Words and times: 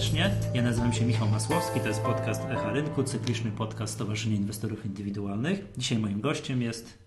serdecznie. 0.00 0.30
Ja 0.54 0.62
nazywam 0.62 0.92
się 0.92 1.04
Michał 1.04 1.28
Masłowski, 1.28 1.80
to 1.80 1.88
jest 1.88 2.00
podcast 2.00 2.42
Echa 2.50 2.72
Rynku, 2.72 3.02
cykliczny 3.02 3.50
podcast 3.50 3.94
Stowarzyszenia 3.94 4.36
Inwestorów 4.36 4.86
Indywidualnych. 4.86 5.64
Dzisiaj 5.78 5.98
moim 5.98 6.20
gościem 6.20 6.62
jest 6.62 6.98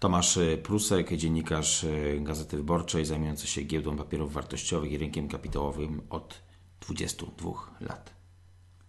Tomasz 0.00 0.38
Prusek, 0.62 1.16
dziennikarz 1.16 1.86
Gazety 2.20 2.56
Wyborczej, 2.56 3.04
zajmujący 3.04 3.46
się 3.46 3.62
giełdą 3.62 3.96
papierów 3.96 4.32
wartościowych 4.32 4.92
i 4.92 4.98
rynkiem 4.98 5.28
kapitałowym 5.28 6.00
od 6.10 6.42
22 6.80 7.50
lat. 7.80 8.14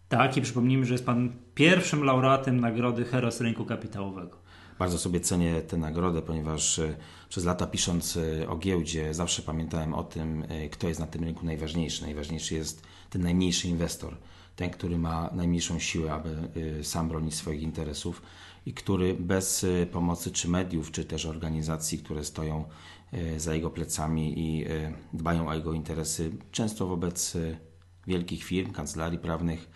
Tak, 0.10 0.38
i 0.38 0.42
przypomnijmy, 0.42 0.86
że 0.86 0.94
jest 0.94 1.06
Pan 1.06 1.34
pierwszym 1.56 2.04
laureatem 2.04 2.60
nagrody 2.60 3.06
Heros 3.06 3.42
Rynku 3.42 3.66
Kapitałowego. 3.66 4.38
Bardzo 4.80 4.98
sobie 4.98 5.20
cenię 5.20 5.62
tę 5.62 5.78
nagrodę, 5.78 6.22
ponieważ 6.22 6.80
e, 6.80 6.96
przez 7.30 7.46
lata 7.46 7.68
pisząc 7.68 8.20
o 8.48 8.58
giełdzie 8.58 9.14
zawsze 9.14 9.42
pamiętałem 9.42 9.94
o 9.94 10.04
tym, 10.04 10.46
kto 10.72 10.88
jest 10.88 11.00
na 11.00 11.08
tym 11.08 11.24
rynku 11.24 11.46
najważniejszy. 11.46 12.02
Najważniejszy 12.02 12.56
jest 12.56 12.84
ten 13.12 13.22
najmniejszy 13.22 13.68
inwestor, 13.68 14.18
ten, 14.56 14.70
który 14.70 14.98
ma 14.98 15.30
najmniejszą 15.34 15.80
siłę, 15.80 16.14
aby 16.14 16.50
sam 16.84 17.10
bronić 17.10 17.36
swoich 17.36 17.62
interesów 17.62 18.22
i 18.66 18.74
który 18.74 19.14
bez 19.14 19.66
pomocy 19.92 20.32
czy 20.32 20.48
mediów, 20.48 20.92
czy 20.92 21.06
też 21.06 21.26
organizacji, 21.26 22.00
które 22.00 22.24
stoją 22.24 22.66
za 23.38 23.56
jego 23.56 23.70
plecami 23.70 24.40
i 24.40 24.66
dbają 25.14 25.48
o 25.48 25.54
jego 25.54 25.74
interesy, 25.74 26.32
często 26.52 26.88
wobec 26.88 27.38
wielkich 28.08 28.44
firm, 28.44 28.72
kancelarii 28.72 29.20
prawnych, 29.20 29.70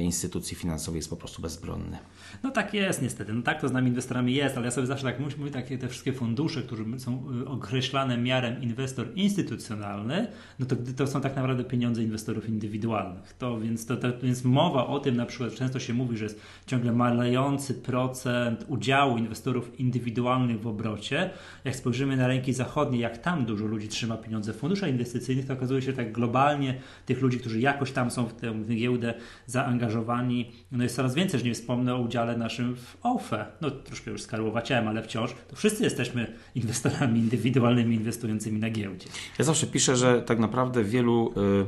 instytucji 0.00 0.56
finansowych 0.56 0.96
jest 0.96 1.10
po 1.10 1.16
prostu 1.16 1.42
bezbronny. 1.42 1.98
No 2.42 2.50
tak 2.50 2.74
jest 2.74 3.02
niestety, 3.02 3.32
no 3.32 3.42
tak 3.42 3.60
to 3.60 3.68
z 3.68 3.72
nami 3.72 3.88
inwestorami 3.88 4.34
jest, 4.34 4.56
ale 4.56 4.64
ja 4.64 4.70
sobie 4.70 4.86
zawsze 4.86 5.04
tak 5.04 5.20
mówię, 5.20 5.50
takie 5.50 5.78
te 5.78 5.88
wszystkie 5.88 6.12
fundusze, 6.12 6.62
które 6.62 6.98
są 6.98 7.24
y, 7.42 7.48
określane 7.48 8.18
miarem 8.18 8.62
inwestor 8.62 9.06
instytucjonalny, 9.14 10.26
no 10.58 10.66
to, 10.66 10.76
to 10.96 11.06
są 11.06 11.20
tak 11.20 11.36
naprawdę 11.36 11.64
pieniądze 11.64 12.02
inwestorów 12.02 12.48
indywidualnych. 12.48 13.32
To 13.38 13.60
więc, 13.60 13.86
to, 13.86 13.96
to, 13.96 14.08
więc 14.22 14.44
mowa 14.44 14.86
o 14.86 15.00
tym 15.00 15.16
na 15.16 15.26
przykład 15.26 15.54
często 15.54 15.80
się 15.80 15.94
mówi, 15.94 16.16
że 16.16 16.24
jest 16.24 16.40
ciągle 16.66 16.92
malejący 16.92 17.74
procent 17.74 18.64
udziału 18.68 19.18
inwestorów 19.18 19.80
indywidualnych 19.80 20.60
w 20.60 20.66
obrocie. 20.66 21.30
Jak 21.64 21.76
spojrzymy 21.76 22.16
na 22.16 22.26
rynki 22.26 22.52
zachodnie, 22.52 22.98
jak 22.98 23.18
tam 23.18 23.44
dużo 23.44 23.66
ludzi 23.66 23.88
trzyma 23.88 24.16
pieniądze 24.16 24.52
w 24.52 24.56
funduszach 24.56 24.90
inwestycyjnych, 24.90 25.46
to 25.46 25.52
okazuje 25.52 25.82
się 25.82 25.92
tak 25.92 26.12
globalnie 26.12 26.74
tych 27.06 27.22
ludzi, 27.22 27.38
którzy 27.38 27.60
jakoś 27.60 27.92
tam 27.92 28.10
są 28.10 28.26
w 28.26 28.32
tę 28.34 28.54
giełdę 28.68 29.14
zaangażowani, 29.46 30.50
no 30.72 30.82
jest 30.82 30.96
coraz 30.96 31.14
więcej, 31.14 31.40
że 31.40 31.46
nie 31.46 31.54
wspomnę 31.54 31.94
o 31.94 31.98
udziale 31.98 32.13
udziale 32.14 32.36
naszym 32.36 32.76
w 32.76 32.96
OFE. 33.02 33.46
No 33.60 33.70
troszkę 33.70 34.10
już 34.10 34.22
skarłowaciałem, 34.22 34.88
ale 34.88 35.02
wciąż 35.02 35.34
to 35.48 35.56
wszyscy 35.56 35.84
jesteśmy 35.84 36.32
inwestorami 36.54 37.20
indywidualnymi 37.20 37.96
inwestującymi 37.96 38.60
na 38.60 38.70
giełdzie. 38.70 39.06
Ja 39.38 39.44
zawsze 39.44 39.66
piszę, 39.66 39.96
że 39.96 40.22
tak 40.22 40.38
naprawdę 40.38 40.84
wielu, 40.84 41.32
y, 41.36 41.66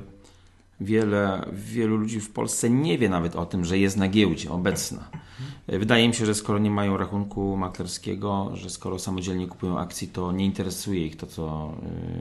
wiele, 0.80 1.46
wielu 1.52 1.96
ludzi 1.96 2.20
w 2.20 2.30
Polsce 2.30 2.70
nie 2.70 2.98
wie 2.98 3.08
nawet 3.08 3.36
o 3.36 3.46
tym, 3.46 3.64
że 3.64 3.78
jest 3.78 3.96
na 3.96 4.08
giełdzie 4.08 4.50
obecna. 4.50 5.10
Wydaje 5.68 6.08
mi 6.08 6.14
się, 6.14 6.26
że 6.26 6.34
skoro 6.34 6.58
nie 6.58 6.70
mają 6.70 6.96
rachunku 6.96 7.56
maklerskiego, 7.56 8.50
że 8.54 8.70
skoro 8.70 8.98
samodzielnie 8.98 9.46
kupują 9.48 9.78
akcji, 9.78 10.08
to 10.08 10.32
nie 10.32 10.44
interesuje 10.44 11.06
ich 11.06 11.16
to, 11.16 11.26
co 11.26 11.74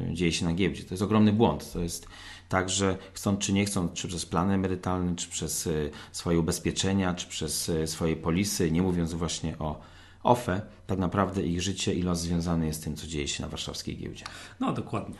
y, 0.09 0.13
dzieje 0.13 0.31
się 0.31 0.45
na 0.45 0.53
giełdzie. 0.53 0.83
To 0.83 0.93
jest 0.93 1.03
ogromny 1.03 1.33
błąd. 1.33 1.73
To 1.73 1.79
jest 1.79 2.07
tak, 2.49 2.69
że 2.69 2.97
chcąc 3.13 3.39
czy 3.39 3.53
nie 3.53 3.65
chcąc, 3.65 3.93
czy 3.93 4.07
przez 4.07 4.25
plany 4.25 4.53
emerytalne, 4.53 5.15
czy 5.15 5.29
przez 5.29 5.67
y, 5.67 5.91
swoje 6.11 6.39
ubezpieczenia, 6.39 7.13
czy 7.13 7.27
przez 7.27 7.69
y, 7.69 7.87
swoje 7.87 8.15
polisy, 8.15 8.71
nie 8.71 8.81
mówiąc 8.81 9.13
właśnie 9.13 9.57
o 9.59 9.81
OFE, 10.25 10.61
tak 10.87 10.99
naprawdę 10.99 11.43
ich 11.43 11.61
życie 11.61 11.93
i 11.93 12.01
los 12.01 12.19
związany 12.19 12.65
jest 12.65 12.81
z 12.81 12.83
tym, 12.83 12.95
co 12.95 13.07
dzieje 13.07 13.27
się 13.27 13.43
na 13.43 13.49
warszawskiej 13.49 13.97
giełdzie. 13.97 14.25
No 14.59 14.73
dokładnie. 14.73 15.15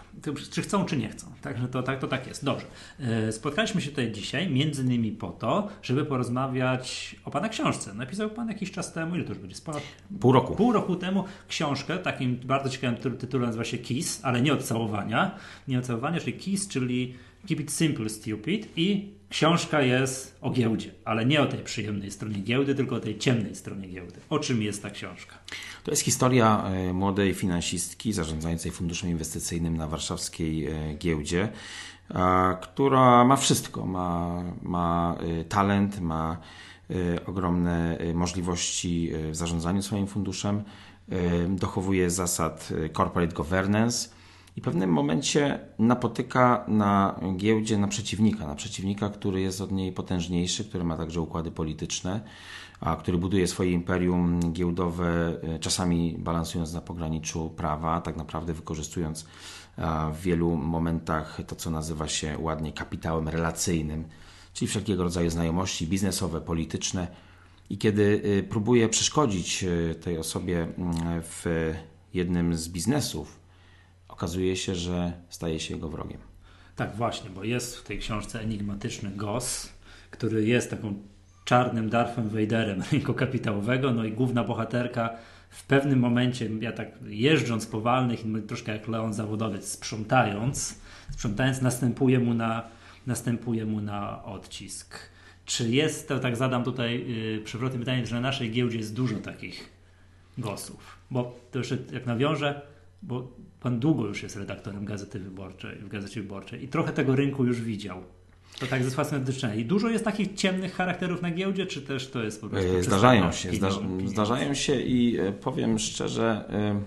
Czy 0.51 0.61
chcą, 0.61 0.85
czy 0.85 0.97
nie 0.97 1.09
chcą. 1.09 1.27
Także 1.41 1.67
to 1.67 1.83
tak, 1.83 1.99
to 1.99 2.07
tak 2.07 2.27
jest. 2.27 2.45
Dobrze. 2.45 2.65
E, 2.99 3.31
spotkaliśmy 3.31 3.81
się 3.81 3.89
tutaj 3.89 4.11
dzisiaj 4.11 4.49
między 4.49 4.81
innymi 4.81 5.11
po 5.11 5.27
to, 5.27 5.67
żeby 5.81 6.05
porozmawiać 6.05 7.15
o 7.25 7.31
Pana 7.31 7.49
książce. 7.49 7.93
Napisał 7.93 8.29
Pan 8.29 8.47
jakiś 8.47 8.71
czas 8.71 8.93
temu, 8.93 9.15
ile 9.15 9.23
to 9.23 9.29
już 9.29 9.39
będzie? 9.39 9.55
Sporo? 9.55 9.81
Pół 10.19 10.31
roku. 10.31 10.55
Pół 10.55 10.73
roku 10.73 10.95
temu 10.95 11.23
książkę, 11.47 11.97
takim 11.97 12.35
bardzo 12.35 12.69
ciekawym 12.69 13.17
tytułem 13.17 13.45
nazywa 13.45 13.63
się 13.63 13.77
KISS, 13.77 14.19
ale 14.23 14.41
nie 14.41 14.53
od 14.53 14.63
całowania. 14.63 15.35
Nie 15.67 15.79
od 15.79 15.85
całowania, 15.85 16.19
czyli 16.19 16.33
KISS, 16.33 16.67
czyli 16.67 17.15
Keep 17.47 17.59
It 17.59 17.71
Simple 17.71 18.09
Stupid 18.09 18.67
i 18.75 19.15
książka 19.29 19.81
jest 19.81 20.37
o 20.41 20.49
giełdzie, 20.51 20.91
ale 21.05 21.25
nie 21.25 21.41
o 21.41 21.45
tej 21.45 21.59
przyjemnej 21.59 22.11
stronie 22.11 22.39
giełdy, 22.39 22.75
tylko 22.75 22.95
o 22.95 22.99
tej 22.99 23.17
ciemnej 23.17 23.55
stronie 23.55 23.87
giełdy. 23.87 24.19
O 24.29 24.39
czym 24.39 24.61
jest 24.61 24.83
ta 24.83 24.89
książka? 24.89 25.35
To 25.83 25.91
jest 25.91 26.03
historia 26.03 26.63
e, 26.65 26.93
młodej 26.93 27.33
finansistki 27.33 28.13
zarządzającej 28.13 28.71
funduszem 28.71 29.09
inwestycyjnym 29.09 29.77
na 29.77 29.87
warszawskiej 29.87 30.67
e, 30.67 30.93
giełdzie, 30.93 31.49
która 32.61 33.25
ma 33.25 33.35
wszystko. 33.35 33.85
Ma, 33.85 34.43
ma 34.61 35.17
e, 35.19 35.43
talent, 35.43 35.99
ma 35.99 36.37
ogromne 37.25 37.97
możliwości 38.13 39.11
w 39.31 39.35
zarządzaniu 39.35 39.81
swoim 39.81 40.07
funduszem, 40.07 40.63
dochowuje 41.49 42.09
zasad 42.09 42.69
corporate 42.97 43.33
governance 43.33 44.09
i 44.55 44.61
w 44.61 44.63
pewnym 44.63 44.89
momencie 44.89 45.59
napotyka 45.79 46.65
na 46.67 47.19
giełdzie 47.37 47.77
na 47.77 47.87
przeciwnika, 47.87 48.47
na 48.47 48.55
przeciwnika, 48.55 49.09
który 49.09 49.41
jest 49.41 49.61
od 49.61 49.71
niej 49.71 49.91
potężniejszy, 49.91 50.65
który 50.65 50.83
ma 50.83 50.97
także 50.97 51.21
układy 51.21 51.51
polityczne, 51.51 52.21
a 52.79 52.95
który 52.95 53.17
buduje 53.17 53.47
swoje 53.47 53.71
imperium 53.71 54.53
giełdowe, 54.53 55.37
e, 55.43 55.59
czasami 55.59 56.15
balansując 56.19 56.73
na 56.73 56.81
pograniczu 56.81 57.49
prawa, 57.49 58.01
tak 58.01 58.15
naprawdę 58.17 58.53
wykorzystując 58.53 59.25
w 60.13 60.21
wielu 60.21 60.55
momentach 60.55 61.39
to, 61.47 61.55
co 61.55 61.69
nazywa 61.69 62.07
się 62.07 62.37
ładnie 62.39 62.73
kapitałem 62.73 63.29
relacyjnym, 63.29 64.05
czyli 64.53 64.67
wszelkiego 64.67 65.03
rodzaju 65.03 65.29
znajomości 65.29 65.87
biznesowe, 65.87 66.41
polityczne. 66.41 67.07
I 67.69 67.77
kiedy 67.77 68.21
e, 68.39 68.43
próbuje 68.43 68.89
przeszkodzić 68.89 69.63
e, 69.63 69.95
tej 69.95 70.17
osobie 70.17 70.67
mm, 70.77 71.21
w 71.21 71.45
jednym 72.13 72.55
z 72.55 72.69
biznesów, 72.69 73.39
okazuje 74.15 74.55
się, 74.55 74.75
że 74.75 75.13
staje 75.29 75.59
się 75.59 75.73
jego 75.73 75.89
wrogiem. 75.89 76.19
Tak, 76.75 76.95
właśnie, 76.95 77.29
bo 77.29 77.43
jest 77.43 77.77
w 77.77 77.83
tej 77.83 77.99
książce 77.99 78.41
enigmatyczny 78.41 79.11
Goss, 79.11 79.73
który 80.11 80.45
jest 80.45 80.69
taką 80.69 80.93
czarnym 81.45 81.89
Darthem 81.89 82.29
Vaderem 82.29 82.83
rynku 82.91 83.13
kapitałowego, 83.13 83.91
no 83.91 84.03
i 84.03 84.11
główna 84.11 84.43
bohaterka 84.43 85.09
w 85.49 85.63
pewnym 85.63 85.99
momencie, 85.99 86.49
ja 86.61 86.71
tak 86.71 86.87
jeżdżąc 87.07 87.65
po 87.65 87.81
walnych, 87.81 88.19
troszkę 88.47 88.71
jak 88.71 88.87
Leon 88.87 89.13
Zawodowiec, 89.13 89.67
sprzątając, 89.67 90.79
sprzątając, 91.11 91.61
następuje 91.61 92.19
mu 92.19 92.33
na, 92.33 92.63
następuje 93.07 93.65
mu 93.65 93.81
na 93.81 94.23
odcisk. 94.23 94.99
Czy 95.45 95.69
jest, 95.69 96.07
to 96.07 96.19
tak 96.19 96.35
zadam 96.35 96.63
tutaj 96.63 97.07
yy, 97.07 97.41
przewrotne 97.43 97.79
pytanie, 97.79 98.05
że 98.05 98.15
na 98.15 98.21
naszej 98.21 98.51
giełdzie 98.51 98.77
jest 98.77 98.93
dużo 98.93 99.15
takich 99.15 99.69
gosów? 100.37 100.97
Bo 101.11 101.39
to 101.51 101.59
jeszcze 101.59 101.77
jak 101.93 102.05
nawiążę, 102.05 102.61
bo 103.01 103.31
pan 103.65 103.79
długo 103.79 104.05
już 104.05 104.23
jest 104.23 104.35
redaktorem 104.35 104.85
Gazety 104.85 105.19
Wyborczej, 105.19 105.75
w 105.75 105.87
Gazecie 105.87 106.21
Wyborczej 106.21 106.63
i 106.63 106.67
trochę 106.67 106.93
tego 106.93 107.15
rynku 107.15 107.45
już 107.45 107.61
widział. 107.61 108.03
To 108.59 108.65
tak 108.65 108.83
ze 108.83 108.89
własnej 108.89 109.21
doświadczenia. 109.21 109.55
I 109.55 109.65
dużo 109.65 109.89
jest 109.89 110.05
takich 110.05 110.33
ciemnych 110.33 110.75
charakterów 110.75 111.21
na 111.21 111.31
giełdzie, 111.31 111.65
czy 111.65 111.81
też 111.81 112.07
to 112.07 112.23
jest 112.23 112.41
po 112.41 112.49
prostu... 112.49 112.77
E, 112.77 112.83
zdarzają 112.83 113.31
się, 113.31 113.49
zdarzają 114.05 114.53
się 114.53 114.81
i 114.81 115.17
e, 115.19 115.31
powiem 115.31 115.79
szczerze, 115.79 116.45
e, 116.49 116.81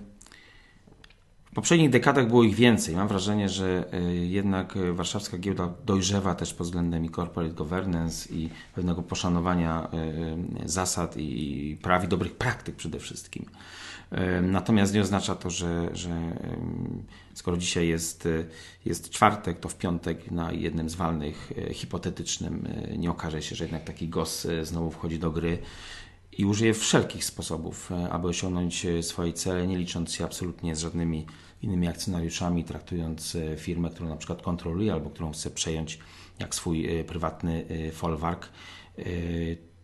w 1.51 1.55
poprzednich 1.55 1.91
dekadach 1.91 2.29
było 2.29 2.43
ich 2.45 2.55
więcej. 2.55 2.97
Mam 2.97 3.09
wrażenie, 3.09 3.49
że 3.49 3.85
jednak 4.23 4.75
warszawska 4.93 5.39
giełda 5.39 5.73
dojrzewa 5.87 6.35
też 6.35 6.55
pod 6.55 6.67
względem 6.67 7.11
corporate 7.11 7.55
governance 7.55 8.35
i 8.35 8.49
pewnego 8.75 9.03
poszanowania 9.03 9.89
zasad 10.65 11.17
i 11.17 11.79
praw 11.83 12.05
i 12.05 12.09
dobrych 12.09 12.35
praktyk 12.35 12.77
przede 12.77 12.99
wszystkim. 12.99 13.45
Natomiast 14.43 14.95
nie 14.95 15.01
oznacza 15.01 15.35
to, 15.35 15.51
że, 15.51 15.91
że 15.93 16.11
skoro 17.39 17.57
dzisiaj 17.57 17.89
jest, 17.89 18.29
jest 18.85 19.11
czwartek, 19.11 19.61
to 19.61 19.69
w 19.69 19.77
piątek 19.77 20.31
na 20.31 20.53
jednym 20.53 20.91
z 20.91 20.95
walnych 20.95 21.53
e, 21.59 21.75
hipotetycznym 21.75 22.67
e, 22.67 22.99
nie 22.99 23.11
okaże 23.11 23.43
się, 23.43 23.57
że 23.57 23.65
jednak 23.65 23.85
taki 23.85 24.09
GOS 24.09 24.47
e, 24.47 24.65
znowu 24.65 24.91
wchodzi 24.91 25.19
do 25.19 25.31
gry 25.31 25.59
i 26.39 26.45
użyje 26.45 26.75
wszelkich 26.75 27.25
sposobów, 27.25 27.91
aby 28.11 28.29
osiągnąć 28.29 28.87
swoje 29.03 29.33
cele, 29.33 29.67
nie 29.67 29.79
licząc 29.79 30.13
się 30.13 30.25
absolutnie 30.25 30.77
z 30.77 30.81
żadnymi 30.81 31.27
innymi 31.63 31.89
akcjonariuszami, 31.89 32.65
traktując 32.65 33.37
firmę, 33.57 33.91
którą 33.91 34.09
na 34.09 34.17
przykład 34.17 34.43
kontroluje 34.43 34.93
albo 34.93 35.11
którą 35.11 35.33
chce 35.33 35.51
przejąć 35.51 35.99
jak 36.39 36.55
swój 36.55 36.89
prywatny 37.07 37.65
folwark. 37.93 38.49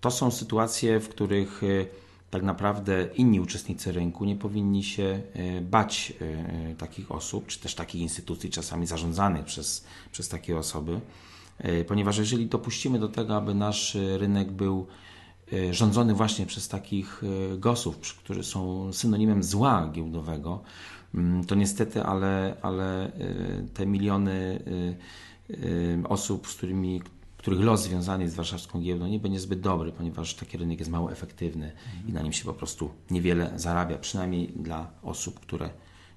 To 0.00 0.10
są 0.10 0.30
sytuacje, 0.30 1.00
w 1.00 1.08
których 1.08 1.62
tak 2.34 2.42
naprawdę 2.42 3.08
inni 3.14 3.40
uczestnicy 3.40 3.92
rynku 3.92 4.24
nie 4.24 4.36
powinni 4.36 4.84
się 4.84 5.20
e, 5.34 5.60
bać 5.60 6.12
e, 6.20 6.74
takich 6.74 7.12
osób, 7.12 7.46
czy 7.46 7.60
też 7.60 7.74
takich 7.74 8.00
instytucji, 8.00 8.50
czasami 8.50 8.86
zarządzanych 8.86 9.44
przez, 9.44 9.84
przez 10.12 10.28
takie 10.28 10.58
osoby, 10.58 11.00
e, 11.58 11.84
ponieważ 11.84 12.18
jeżeli 12.18 12.46
dopuścimy 12.46 12.98
do 12.98 13.08
tego, 13.08 13.36
aby 13.36 13.54
nasz 13.54 13.96
rynek 14.18 14.52
był 14.52 14.86
rządzony 15.70 16.14
właśnie 16.14 16.46
przez 16.46 16.68
takich 16.68 17.22
gosów, 17.58 17.98
którzy 17.98 18.44
są 18.44 18.92
synonimem 18.92 19.42
zła 19.42 19.90
giełdowego, 19.92 20.62
mm, 21.14 21.44
to 21.44 21.54
niestety, 21.54 22.02
ale, 22.02 22.56
ale 22.62 23.12
te 23.74 23.86
miliony 23.86 24.62
osób, 26.08 26.48
z 26.48 26.54
którymi, 26.54 27.02
których 27.36 27.60
los 27.60 27.82
związany 27.82 28.22
jest 28.22 28.34
z 28.34 28.36
warszawską 28.36 28.80
giełdą 28.80 29.06
nie 29.06 29.18
będzie 29.18 29.40
zbyt 29.40 29.60
dobry, 29.60 29.92
ponieważ 29.92 30.34
taki 30.34 30.58
rynek 30.58 30.78
jest 30.78 30.90
mało 30.90 31.12
efektywny 31.12 31.72
i 32.08 32.12
na 32.12 32.22
nim 32.22 32.32
się 32.32 32.44
po 32.44 32.54
prostu 32.54 32.90
niewiele 33.10 33.52
zarabia, 33.56 33.98
przynajmniej 33.98 34.48
dla 34.48 34.90
osób, 35.02 35.40
które 35.40 35.70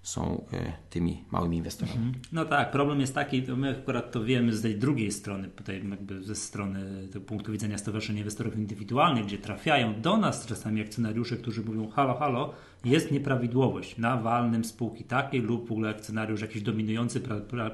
są 0.08 0.46
e, 0.54 0.74
tymi 0.90 1.24
małymi 1.32 1.58
inwestorami. 1.58 1.98
Mhm. 1.98 2.16
No 2.32 2.46
tak, 2.46 2.72
problem 2.72 3.00
jest 3.00 3.16
taki, 3.16 3.44
to 3.44 3.56
my 3.56 3.70
akurat 3.70 4.12
to 4.12 4.24
wiemy 4.24 4.54
z 4.54 4.62
tej 4.62 4.76
drugiej 4.76 5.12
strony, 5.12 5.48
tutaj 5.48 5.90
jakby 5.90 6.24
ze 6.24 6.36
strony 6.36 7.08
tego 7.08 7.26
punktu 7.26 7.52
widzenia 7.52 7.78
Stowarzyszenia 7.78 8.20
Inwestorów 8.20 8.56
Indywidualnych, 8.56 9.26
gdzie 9.26 9.38
trafiają 9.38 10.02
do 10.02 10.18
nas 10.18 10.46
czasami 10.46 10.82
akcjonariusze, 10.82 11.38
którzy 11.38 11.62
mówią 11.62 11.90
halo, 11.90 12.14
halo, 12.14 12.54
jest 12.86 13.12
nieprawidłowość 13.12 13.98
na 13.98 14.18
walnym 14.18 14.66
spółki 14.66 15.04
takiej 15.04 15.42
lub 15.42 15.68
w 15.68 15.72
ogóle 15.72 15.90
akcjonariusz 15.90 16.42
jakiś 16.42 16.62
dominujący 16.62 17.22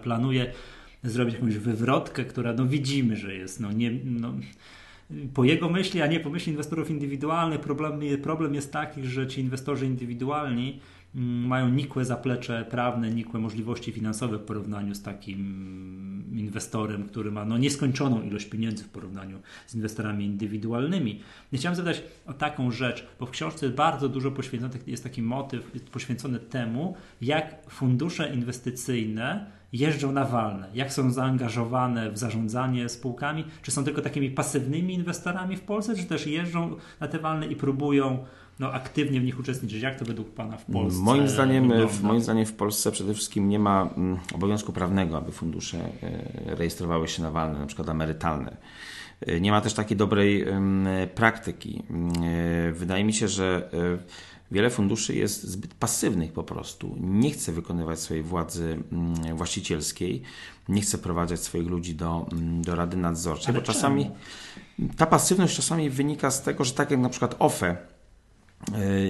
planuje 0.04 0.54
zrobić 1.04 1.36
jakąś 1.36 1.58
wywrotkę, 1.58 2.26
która 2.26 2.54
no 2.54 2.66
widzimy, 2.66 3.16
że 3.16 3.36
jest 3.36 3.60
no 3.60 3.72
nie... 3.72 3.92
No, 4.06 4.34
po 5.34 5.44
jego 5.44 5.70
myśli, 5.70 6.02
a 6.02 6.08
nie 6.08 6.20
po 6.20 6.30
myśli 6.30 6.52
inwestorów 6.52 6.90
indywidualnych, 6.90 7.60
problem, 7.60 8.00
problem 8.24 8.56
jest 8.56 8.74
taki, 8.74 9.04
że 9.06 9.28
ci 9.28 9.42
inwestorzy 9.42 9.86
indywidualni 9.86 10.80
mają 11.16 11.70
nikłe 11.70 12.06
zaplecze 12.06 12.66
prawne, 12.70 13.10
nikłe 13.10 13.40
możliwości 13.40 13.92
finansowe 13.92 14.38
w 14.38 14.44
porównaniu 14.44 14.96
z 14.96 15.02
takim 15.02 16.24
inwestorem, 16.36 17.04
który 17.04 17.32
ma 17.32 17.46
no, 17.46 17.58
nieskończoną 17.58 18.22
ilość 18.22 18.46
pieniędzy 18.46 18.84
w 18.84 18.90
porównaniu 18.90 19.40
z 19.68 19.76
inwestorami 19.76 20.26
indywidualnymi. 20.26 21.20
Chciałem 21.54 21.76
zadać 21.76 22.04
o 22.26 22.34
taką 22.34 22.72
rzecz, 22.72 23.08
bo 23.20 23.26
w 23.26 23.32
książce 23.32 23.70
bardzo 23.70 24.10
dużo 24.10 24.32
poświęcone, 24.32 24.74
jest 24.88 25.04
taki 25.04 25.22
motyw 25.22 25.72
poświęcony 25.92 26.40
temu, 26.40 26.96
jak 27.22 27.70
fundusze 27.70 28.34
inwestycyjne 28.34 29.52
jeżdżą 29.74 30.12
na 30.12 30.26
walne, 30.26 30.70
jak 30.74 30.94
są 30.94 31.12
zaangażowane 31.12 32.12
w 32.12 32.18
zarządzanie 32.18 32.90
spółkami, 32.90 33.46
czy 33.62 33.72
są 33.72 33.84
tylko 33.84 34.02
takimi 34.02 34.32
pasywnymi 34.32 34.94
inwestorami 34.94 35.58
w 35.58 35.62
Polsce, 35.62 35.96
czy 35.96 36.04
też 36.04 36.28
jeżdżą 36.28 36.76
na 37.00 37.08
te 37.08 37.20
walne 37.20 37.48
i 37.48 37.56
próbują 37.56 38.26
no, 38.60 38.72
aktywnie 38.72 39.22
w 39.22 39.24
nich 39.24 39.40
uczestniczyć. 39.40 39.82
Jak 39.82 40.00
to 40.00 40.06
według 40.06 40.30
Pana 40.30 40.58
w 40.58 40.66
Polsce 40.66 41.02
moim 41.02 41.28
zdaniem, 41.28 41.88
w, 41.88 42.04
moim 42.04 42.22
zdaniem 42.22 42.46
w 42.46 42.54
Polsce 42.54 42.92
przede 42.92 43.14
wszystkim 43.14 43.50
nie 43.50 43.60
ma 43.60 43.90
mm, 43.98 44.18
obowiązku 44.34 44.74
prawnego, 44.74 45.18
aby 45.18 45.32
fundusze 45.32 45.78
e, 45.78 46.56
rejestrowały 46.56 47.08
się 47.08 47.22
na 47.22 47.32
walne, 47.32 47.60
na 47.60 47.66
przykład 47.66 47.90
emerytalne. 47.90 48.58
E, 49.22 49.40
nie 49.40 49.52
ma 49.52 49.62
też 49.62 49.74
takiej 49.74 49.98
dobrej 49.98 50.46
praktyki. 51.16 51.84
E, 52.24 52.72
wydaje 52.72 53.04
mi 53.04 53.14
się, 53.14 53.28
że 53.28 53.70
wiele 54.54 54.70
funduszy 54.70 55.16
jest 55.16 55.44
zbyt 55.44 55.74
pasywnych 55.74 56.34
po 56.34 56.44
prostu. 56.44 56.96
Nie 57.00 57.32
chce 57.32 57.52
wykonywać 57.52 58.00
swojej 58.00 58.24
władzy 58.24 58.84
mm, 58.92 59.38
właścicielskiej, 59.38 60.22
nie 60.70 60.82
chce 60.82 60.98
prowadzać 60.98 61.40
swoich 61.40 61.68
ludzi 61.68 61.96
do, 61.96 62.26
mm, 62.32 62.62
do 62.62 62.76
rady 62.76 62.98
nadzorczej, 62.98 63.50
Ale 63.50 63.60
bo 63.60 63.66
czasami 63.66 64.12
ta 64.98 65.06
pasywność 65.06 65.56
czasami 65.56 65.90
wynika 65.90 66.32
z 66.32 66.44
tego, 66.44 66.64
że 66.64 66.74
tak 66.74 66.92
jak 66.92 67.00
na 67.00 67.10
przykład 67.10 67.36
OFE 67.40 67.78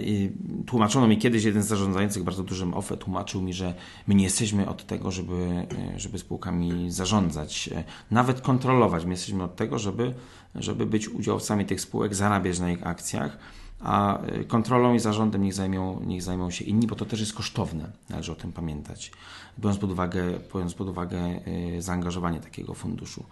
i 0.03 0.31
tłumaczono 0.65 1.07
mi 1.07 1.17
kiedyś, 1.17 1.43
jeden 1.43 1.63
z 1.63 1.67
zarządzających 1.67 2.23
bardzo 2.23 2.43
dużym 2.43 2.73
OFE 2.73 2.97
tłumaczył 2.97 3.41
mi, 3.41 3.53
że 3.53 3.73
my 4.07 4.15
nie 4.15 4.23
jesteśmy 4.23 4.69
od 4.69 4.87
tego, 4.87 5.11
żeby, 5.11 5.67
żeby 5.97 6.19
spółkami 6.19 6.91
zarządzać, 6.91 7.69
nawet 8.11 8.41
kontrolować. 8.41 9.05
My 9.05 9.11
jesteśmy 9.11 9.43
od 9.43 9.55
tego, 9.55 9.79
żeby, 9.79 10.13
żeby 10.55 10.85
być 10.85 11.09
udziałowcami 11.09 11.65
tych 11.65 11.81
spółek, 11.81 12.15
zarabiać 12.15 12.59
na 12.59 12.71
ich 12.71 12.87
akcjach 12.87 13.37
a 13.79 14.25
y, 14.25 14.45
kontrolą 14.45 14.93
i 14.93 14.99
zarządem 14.99 15.43
niech 15.43 15.53
zajmą, 15.53 16.01
niech 16.05 16.23
zajmą 16.23 16.51
się 16.51 16.65
inni, 16.65 16.87
bo 16.87 16.95
to 16.95 17.05
też 17.05 17.19
jest 17.19 17.33
kosztowne, 17.33 17.91
należy 18.09 18.31
o 18.31 18.35
tym 18.35 18.51
pamiętać, 18.51 19.11
biorąc 19.59 19.79
pod 19.79 19.91
uwagę, 19.91 20.23
biorąc 20.53 20.73
pod 20.73 20.87
uwagę 20.87 21.39
y, 21.77 21.81
zaangażowanie 21.81 22.39
takiego 22.39 22.73
funduszu. 22.73 23.25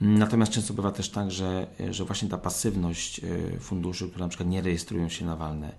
Natomiast 0.00 0.52
często 0.52 0.74
bywa 0.74 0.92
też 0.92 1.10
tak, 1.10 1.30
że, 1.30 1.66
że 1.90 2.04
właśnie 2.04 2.28
ta 2.28 2.38
pasywność 2.38 3.20
y, 3.24 3.58
funduszy, 3.60 4.08
które 4.08 4.24
na 4.24 4.28
przykład 4.28 4.48
nie 4.48 4.62
rejestrują 4.62 5.08
się 5.08 5.24
na 5.24 5.36
walne, 5.36 5.72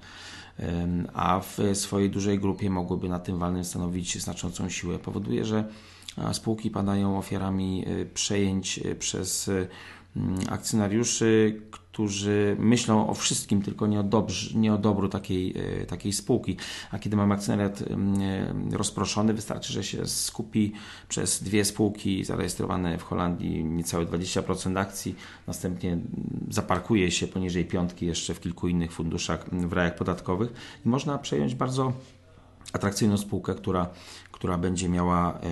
a 1.14 1.40
w 1.40 1.58
swojej 1.74 2.10
dużej 2.10 2.40
grupie 2.40 2.70
mogłyby 2.70 3.10
na 3.10 3.20
tym 3.20 3.40
walnym 3.40 3.64
stanowić 3.64 4.22
znaczącą 4.22 4.70
siłę, 4.70 5.00
powoduje, 5.00 5.46
że 5.46 5.64
spółki 6.34 6.72
padają 6.72 7.18
ofiarami 7.18 7.86
przejęć 8.14 8.80
przez 9.00 9.50
akcjonariuszy, 10.50 11.62
którzy 11.72 11.87
myślą 12.58 13.10
o 13.10 13.14
wszystkim, 13.14 13.62
tylko 13.62 13.88
nie 13.88 14.00
o, 14.00 14.04
dobrze, 14.04 14.60
nie 14.60 14.74
o 14.74 14.78
dobru 14.78 15.10
takiej, 15.10 15.54
e, 15.82 15.86
takiej 15.86 16.14
spółki. 16.14 16.58
A 16.92 17.00
kiedy 17.00 17.16
mamy 17.16 17.34
akcjonariat 17.34 17.82
e, 17.82 18.78
rozproszony, 18.78 19.34
wystarczy, 19.34 19.74
że 19.74 19.84
się 19.84 20.06
skupi 20.06 20.74
przez 21.10 21.44
dwie 21.44 21.66
spółki 21.66 22.24
zarejestrowane 22.24 22.98
w 22.98 23.04
Holandii 23.04 23.64
niecałe 23.64 24.06
20% 24.06 24.80
akcji, 24.80 25.16
następnie 25.48 25.98
zaparkuje 26.50 27.12
się 27.12 27.28
poniżej 27.28 27.66
piątki 27.66 28.06
jeszcze 28.06 28.34
w 28.34 28.40
kilku 28.40 28.68
innych 28.68 28.92
funduszach 28.92 29.50
w 29.52 29.74
rajach 29.74 29.96
podatkowych 29.96 30.54
i 30.86 30.90
można 30.90 31.18
przejąć 31.18 31.56
bardzo 31.56 31.94
atrakcyjną 32.74 33.18
spółkę, 33.18 33.56
która, 33.56 33.90
która 34.32 34.58
będzie 34.58 34.90
miała 34.90 35.40
e, 35.44 35.50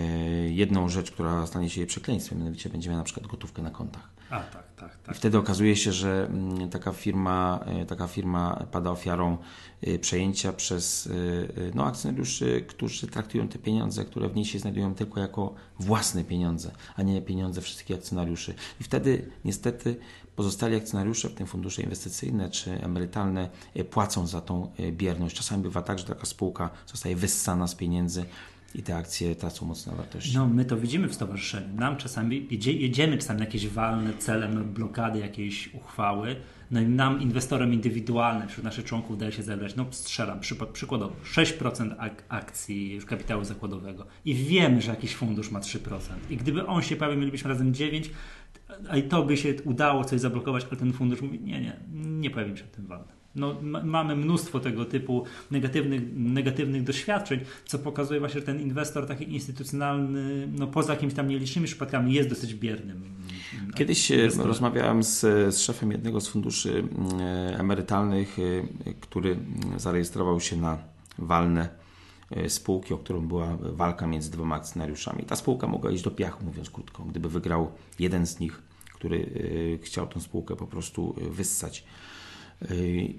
jedną 0.50 0.90
rzecz, 0.90 1.12
która 1.12 1.48
stanie 1.48 1.70
się 1.70 1.82
jej 1.82 1.88
przekleństwem, 1.88 2.40
mianowicie 2.40 2.70
będzie 2.70 2.90
miała 2.90 3.00
na 3.00 3.06
przykład 3.06 3.28
gotówkę 3.28 3.62
na 3.62 3.72
kontach. 3.72 4.10
A, 4.30 4.40
tak, 4.40 4.64
tak, 4.76 4.98
tak. 5.04 5.16
I 5.16 5.18
wtedy 5.18 5.38
okazuje 5.38 5.76
się, 5.76 5.92
że 5.92 6.28
mm, 6.30 6.70
taka 6.70 6.92
firma, 6.92 7.60
e, 7.66 7.86
taka 7.86 8.08
firma 8.08 8.66
pada 8.72 8.92
ofiarą 8.92 9.38
e, 9.82 10.00
przejęcia 10.00 10.54
przez 10.54 11.10
no, 11.76 11.86
akcjonariuszy, 11.86 12.66
którzy 12.68 13.08
traktują 13.08 13.48
te 13.48 13.60
pieniądze, 13.60 14.06
które 14.06 14.30
w 14.30 14.36
niej 14.36 14.46
się 14.46 14.60
znajdują 14.60 14.96
tylko 14.96 15.20
jako 15.20 15.54
własne 15.80 16.24
pieniądze, 16.24 16.72
a 16.96 17.04
nie 17.04 17.22
pieniądze 17.22 17.62
wszystkich 17.62 17.96
akcjonariuszy. 17.98 18.54
I 18.82 18.84
wtedy 18.84 19.32
niestety 19.46 20.00
pozostali 20.36 20.76
akcjonariusze, 20.76 21.30
w 21.30 21.34
tym 21.34 21.48
fundusze 21.48 21.82
inwestycyjne 21.82 22.50
czy 22.50 22.72
emerytalne, 22.72 23.50
płacą 23.90 24.28
za 24.28 24.42
tą 24.42 24.72
bierność. 24.92 25.36
Czasami 25.36 25.64
bywa 25.64 25.82
tak, 25.82 26.00
że 26.00 26.06
taka 26.06 26.26
spółka 26.26 26.70
zostaje 26.88 27.16
wyssana 27.16 27.68
z 27.68 27.76
pieniędzy 27.76 28.26
i 28.76 28.84
te 28.84 28.98
akcje 28.98 29.36
tracą 29.36 29.66
mocno 29.66 29.96
wartość. 29.96 30.34
No, 30.34 30.48
my 30.48 30.66
to 30.66 30.78
widzimy 30.78 31.08
w 31.08 31.16
stowarzyszeniu. 31.16 31.76
Nam 31.76 31.98
czasami 31.98 32.48
jedzie, 32.52 32.74
jedziemy 32.74 33.18
czasami 33.18 33.40
na 33.40 33.46
jakieś 33.46 33.68
walne 33.68 34.14
celem 34.14 34.74
blokady 34.74 35.20
jakiejś 35.20 35.74
uchwały. 35.74 36.36
No 36.72 36.81
i 36.81 36.86
nam, 36.86 37.22
inwestorem 37.22 37.74
indywidualnym, 37.74 38.48
wśród 38.48 38.64
naszych 38.64 38.86
członków 38.86 39.12
udaje 39.12 39.31
się 39.31 39.44
zebrać, 39.44 39.76
no 39.76 39.86
strzelam, 39.92 40.40
przykładowo 40.74 41.16
6% 41.36 41.95
ak 41.98 42.24
akcji 42.30 43.00
kapitału 43.07 43.44
zakładowego 43.44 44.06
i 44.26 44.33
wiemy, 44.33 44.81
że 44.81 44.92
jakiś 44.92 45.16
fundusz 45.16 45.52
ma 45.52 45.59
3%. 45.59 45.80
I 46.30 46.38
gdyby 46.38 46.68
on 46.68 46.81
się 46.81 46.95
pojawił, 46.95 47.19
mielibyśmy 47.19 47.50
razem 47.50 47.74
9%, 47.74 48.09
a 48.90 48.98
i 48.98 49.04
to 49.04 49.24
by 49.24 49.38
się 49.38 49.54
udało 49.64 50.06
coś 50.06 50.22
zablokować, 50.22 50.66
ale 50.69 50.80
ten 50.80 50.94
fundusz 50.94 51.22
mówi, 51.22 51.40
nie, 51.40 51.62
nie, 51.62 51.80
nie 51.94 52.30
pojawi 52.30 52.57
się 52.57 52.64
w 52.64 52.69
tym 52.69 52.88
walnym. 52.88 53.16
No, 53.36 53.56
mamy 53.84 54.16
mnóstwo 54.16 54.60
tego 54.60 54.86
typu 54.86 55.26
negatywnych, 55.52 56.02
negatywnych 56.16 56.84
doświadczeń, 56.84 57.40
co 57.66 57.80
pokazuje 57.80 58.19
właśnie, 58.19 58.40
że 58.40 58.45
ten 58.45 58.62
inwestor 58.62 59.07
taki 59.07 59.34
instytucjonalny, 59.34 60.48
no 60.57 60.68
poza 60.68 60.94
jakimiś 60.94 61.14
tam 61.14 61.28
nielicznymi 61.28 61.68
przypadkami, 61.68 62.14
jest 62.14 62.30
dosyć 62.30 62.56
biernym. 62.56 63.02
Kiedyś 63.76 64.12
e, 64.12 64.16
inwestorem. 64.16 64.48
rozmawiałem 64.48 65.04
z, 65.04 65.19
z 65.56 65.60
szefem 65.60 65.92
jednego 65.92 66.22
z 66.22 66.28
funduszy 66.28 66.84
e, 67.19 67.60
emerytalnych, 67.60 68.38
e, 68.40 68.94
który 68.94 69.38
zarejestrował 69.78 70.40
się 70.40 70.57
na 70.57 70.78
walne 71.18 71.84
spółki, 72.48 72.94
o 72.94 72.98
którą 72.98 73.28
była 73.28 73.58
walka 73.62 74.08
między 74.08 74.32
dwoma 74.32 74.56
akcjonariuszami. 74.56 75.24
Ta 75.24 75.36
spółka 75.36 75.68
mogła 75.68 75.92
iść 75.92 76.04
do 76.04 76.12
piachu, 76.12 76.46
mówiąc 76.46 76.70
krótko, 76.70 77.04
gdyby 77.04 77.30
wygrał 77.30 77.72
jeden 78.00 78.28
z 78.28 78.40
nich, 78.40 78.62
który 78.94 79.30
chciał 79.84 80.08
tę 80.08 80.22
spółkę 80.22 80.56
po 80.56 80.68
prostu 80.68 81.16
wyssać. 81.32 81.84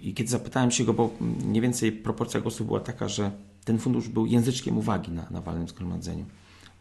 I 0.02 0.14
kiedy 0.16 0.30
zapytałem 0.30 0.70
się 0.70 0.84
go, 0.84 0.92
bo 0.94 1.10
mniej 1.20 1.62
więcej 1.62 1.92
proporcja 1.92 2.40
głosów 2.40 2.66
była 2.66 2.80
taka, 2.80 3.08
że 3.08 3.30
ten 3.64 3.78
fundusz 3.78 4.08
był 4.08 4.26
języczkiem 4.26 4.78
uwagi 4.78 5.12
na, 5.12 5.30
na 5.30 5.40
walnym 5.40 5.68
zgromadzeniu. 5.68 6.24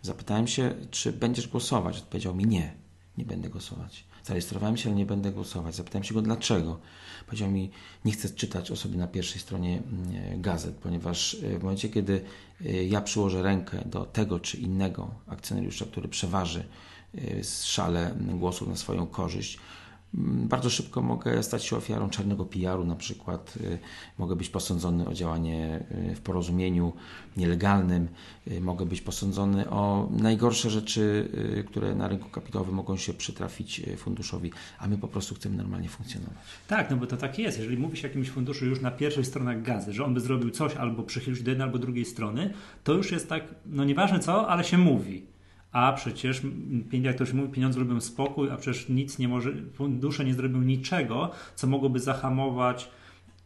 Zapytałem 0.02 0.48
się, 0.48 0.76
czy 0.92 1.14
będziesz 1.14 1.48
głosować. 1.48 1.98
Odpowiedział 1.98 2.36
mi 2.36 2.46
nie, 2.46 2.74
nie 3.18 3.26
będę 3.26 3.50
głosować. 3.50 4.06
Zarejestrowałem 4.26 4.78
się, 4.78 4.90
ale 4.90 4.98
nie 4.98 5.06
będę 5.06 5.32
głosować. 5.32 5.76
Zapytałem 5.76 6.04
się 6.04 6.14
go 6.14 6.22
dlaczego. 6.22 6.80
Powiedział 7.26 7.52
mi, 7.52 7.72
nie 8.06 8.12
chcę 8.12 8.30
czytać 8.30 8.72
o 8.72 8.76
sobie 8.76 8.98
na 8.98 9.08
pierwszej 9.08 9.42
stronie 9.42 9.78
mm, 9.78 10.42
gazet, 10.42 10.76
ponieważ 10.76 11.38
w 11.60 11.64
momencie, 11.64 11.90
kiedy 11.90 12.22
y, 12.66 12.86
ja 12.86 13.02
przyłożę 13.02 13.44
rękę 13.44 13.84
do 13.86 14.06
tego 14.06 14.40
czy 14.40 14.58
innego 14.58 15.12
akcjonariusza, 15.28 15.86
który 15.86 16.08
przeważy 16.08 16.64
szale 17.64 18.16
głosów 18.20 18.68
na 18.68 18.76
swoją 18.76 19.08
korzyść, 19.08 19.60
bardzo 20.24 20.70
szybko 20.70 21.02
mogę 21.02 21.44
stać 21.44 21.64
się 21.64 21.76
ofiarą 21.76 22.10
czarnego 22.10 22.46
PR-u, 22.46 22.86
na 22.86 22.96
przykład 22.96 23.58
y, 23.62 23.80
mogę 24.18 24.36
być 24.36 24.50
posądzony 24.50 25.08
o 25.08 25.14
działanie 25.14 25.84
y, 26.12 26.16
w 26.16 26.22
porozumieniu 26.22 26.94
nielegalnym, 27.38 28.08
y, 28.48 28.62
mogę 28.62 28.86
być 28.86 29.02
posądzony 29.02 29.70
o 29.70 30.10
najgorsze 30.12 30.70
rzeczy, 30.70 31.30
które 31.68 31.96
na 31.96 32.08
rynku 32.08 32.30
kapitałowym 32.30 32.76
mogą 32.76 32.98
się 32.98 33.14
przytrafić 33.14 33.82
funduszowi, 33.98 34.52
a 34.80 34.88
my 34.88 34.98
po 34.98 35.08
prostu 35.08 35.36
chcemy 35.36 35.58
normalnie 35.58 35.90
funkcjonować. 35.90 36.38
Tak, 36.68 36.90
no 36.90 36.98
bo 36.98 37.08
to 37.08 37.18
tak 37.18 37.40
jest. 37.40 37.58
Jeżeli 37.58 37.78
mówi 37.78 37.98
się 37.98 38.08
o 38.08 38.10
jakimś 38.10 38.30
funduszu 38.30 38.66
już 38.66 38.82
na 38.82 38.92
pierwszych 38.92 39.28
stronach 39.28 39.62
gazy, 39.62 39.94
że 39.94 40.06
on 40.06 40.14
by 40.14 40.20
zrobił 40.20 40.50
coś 40.50 40.76
albo 40.76 41.04
przychylił 41.04 41.38
się 41.38 41.44
do 41.44 41.52
jednej 41.52 41.66
albo 41.66 41.80
drugiej 41.80 42.06
strony, 42.06 42.54
to 42.84 42.94
już 42.94 43.12
jest 43.12 43.30
tak, 43.30 43.44
no 43.66 43.86
nieważne 43.86 44.20
co, 44.20 44.48
ale 44.48 44.64
się 44.64 44.78
mówi 44.78 45.35
a 45.76 45.94
przecież 45.94 46.42
jak 46.92 47.16
ktoś 47.16 47.34
mówi, 47.34 47.50
pieniądze 47.50 47.80
robią 47.80 48.02
spokój, 48.02 48.50
a 48.50 48.58
przecież 48.58 48.90
nic 48.90 49.20
nie 49.20 49.28
może, 49.28 49.52
fundusze 49.74 50.26
nie 50.26 50.34
zrobią 50.34 50.62
niczego, 50.62 51.32
co 51.56 51.68
mogłoby 51.68 52.00
zahamować 52.00 52.90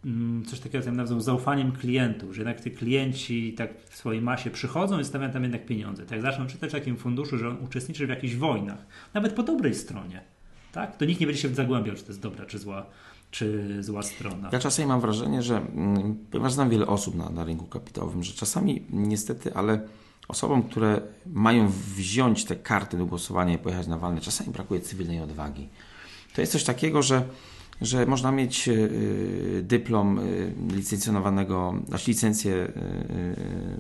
mm, 0.06 0.46
coś 0.46 0.60
takiego, 0.60 0.84
co 0.84 0.90
ja 0.90 0.96
nazywam 0.96 1.22
zaufaniem 1.22 1.72
klientów, 1.72 2.36
że 2.36 2.42
jednak 2.42 2.62
te 2.62 2.70
klienci 2.70 3.54
tak 3.54 3.70
w 3.90 3.96
swojej 3.96 4.22
masie 4.22 4.50
przychodzą 4.50 5.00
i 5.00 5.06
stawiają 5.06 5.32
tam 5.34 5.44
jednak 5.44 5.66
pieniądze. 5.66 6.06
Tak 6.06 6.22
zaczną 6.22 6.48
czytać 6.48 6.70
w 6.70 6.74
takim 6.74 6.98
funduszu, 6.98 7.38
że 7.38 7.50
on 7.50 7.58
uczestniczy 7.64 8.06
w 8.06 8.10
jakichś 8.10 8.36
wojnach, 8.36 8.86
nawet 9.14 9.34
po 9.34 9.44
dobrej 9.44 9.76
stronie, 9.76 10.22
tak? 10.72 10.98
to 10.98 11.06
nikt 11.06 11.22
nie 11.22 11.28
będzie 11.28 11.42
się 11.42 11.50
zagłębiał, 11.50 11.96
czy 11.96 12.04
to 12.04 12.10
jest 12.10 12.22
dobra, 12.22 12.46
czy 12.46 12.60
zła, 12.60 12.86
czy 13.32 13.78
zła 13.84 14.04
strona. 14.04 14.50
Ja 14.52 14.60
czasami 14.60 14.88
mam 14.88 15.02
wrażenie, 15.02 15.42
że 15.42 15.58
mm, 15.58 16.18
ponieważ 16.32 16.54
znam 16.54 16.70
wiele 16.70 16.88
osób 16.88 17.16
na, 17.16 17.30
na 17.30 17.44
rynku 17.44 17.66
kapitałowym, 17.66 18.24
że 18.24 18.34
czasami 18.34 18.84
niestety, 18.90 19.54
ale 19.54 19.82
osobom, 20.30 20.64
które 20.64 21.02
mają 21.26 21.70
wziąć 21.96 22.46
te 22.46 22.56
karty 22.56 22.98
do 22.98 23.06
głosowania 23.06 23.54
i 23.54 23.58
pojechać 23.58 23.88
na 23.88 23.98
walne, 23.98 24.22
czasami 24.22 24.52
brakuje 24.52 24.82
cywilnej 24.82 25.22
odwagi. 25.22 25.70
To 26.36 26.42
jest 26.42 26.54
coś 26.54 26.64
takiego, 26.64 27.02
że 27.02 27.24
że 27.82 28.06
można 28.06 28.32
mieć 28.32 28.70
e, 28.70 28.74
dyplom 29.62 30.20
e, 30.20 30.24
licencjonowanego, 30.76 31.74
znaczy 31.88 32.12
licencję 32.12 32.56
e, 32.56 32.72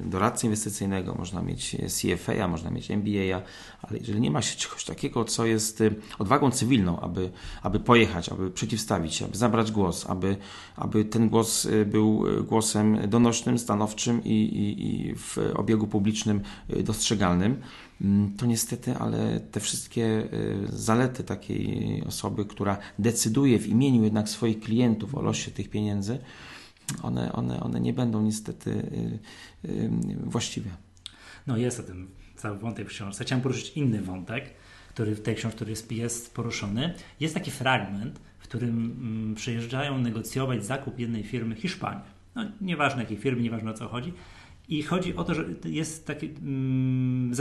doradcy 0.10 0.46
inwestycyjnego, 0.46 1.16
można 1.16 1.42
mieć 1.42 1.76
CFA, 1.88 2.48
można 2.48 2.72
mieć 2.72 2.92
MBA, 2.92 3.42
ale 3.82 4.00
jeżeli 4.00 4.22
nie 4.22 4.32
ma 4.32 4.42
się 4.42 4.58
czegoś 4.58 4.86
takiego, 4.86 5.26
co 5.26 5.46
jest 5.46 5.84
odwagą 6.20 6.52
cywilną, 6.52 7.00
aby, 7.00 7.32
aby 7.64 7.80
pojechać, 7.80 8.30
aby 8.30 8.52
przeciwstawić 8.52 9.16
się, 9.16 9.26
aby 9.26 9.38
zabrać 9.38 9.72
głos, 9.72 10.06
aby, 10.10 10.38
aby 10.76 11.06
ten 11.06 11.30
głos 11.30 11.68
był 11.86 12.24
głosem 12.44 13.10
donośnym, 13.10 13.60
stanowczym 13.60 14.24
i, 14.24 14.30
i, 14.30 15.10
i 15.10 15.16
w 15.16 15.38
obiegu 15.56 15.88
publicznym 15.88 16.42
dostrzegalnym, 16.84 17.62
to 18.38 18.46
niestety, 18.46 18.96
ale 18.96 19.40
te 19.40 19.60
wszystkie 19.60 20.04
y, 20.04 20.68
zalety 20.70 21.24
takiej 21.24 22.04
osoby, 22.08 22.46
która 22.46 22.78
decyduje 23.00 23.60
w 23.60 23.68
imieniu 23.68 24.04
jednak 24.04 24.30
swoich 24.30 24.60
klientów 24.60 25.16
o 25.16 25.22
losie 25.22 25.52
tych 25.52 25.70
pieniędzy, 25.70 26.20
one, 27.02 27.32
one, 27.34 27.60
one 27.60 27.80
nie 27.80 27.94
będą 27.94 28.22
niestety 28.22 28.70
y, 29.66 29.70
y, 29.70 29.90
właściwe. 30.24 30.70
No 31.48 31.58
jest 31.58 31.80
o 31.80 31.84
tym 31.84 32.08
cały 32.36 32.60
wątek 32.60 32.88
w 32.88 32.90
książce. 32.90 33.24
Chciałem 33.24 33.42
poruszyć 33.42 33.70
inny 33.78 34.02
wątek, 34.02 34.54
który 34.90 35.16
w 35.16 35.22
tej 35.22 35.36
książce 35.36 35.56
który 35.56 35.72
jest, 35.72 35.92
jest 35.92 36.34
poruszony. 36.34 36.94
Jest 37.20 37.34
taki 37.34 37.52
fragment, 37.52 38.20
w 38.40 38.44
którym 38.44 38.98
mm, 39.02 39.36
przyjeżdżają 39.36 39.98
negocjować 39.98 40.66
zakup 40.66 41.00
jednej 41.00 41.24
firmy 41.24 41.56
Hiszpanii. 41.56 42.04
No, 42.36 42.46
nieważne 42.62 43.02
jakiej 43.02 43.18
firmy, 43.18 43.42
nieważne 43.42 43.72
o 43.72 43.74
co 43.74 43.88
chodzi 43.88 44.14
i 44.70 44.84
chodzi 44.84 45.16
o 45.16 45.24
to, 45.24 45.34
że 45.34 45.46
jest 45.66 46.08
taki, 46.08 46.26
mm, 46.26 47.34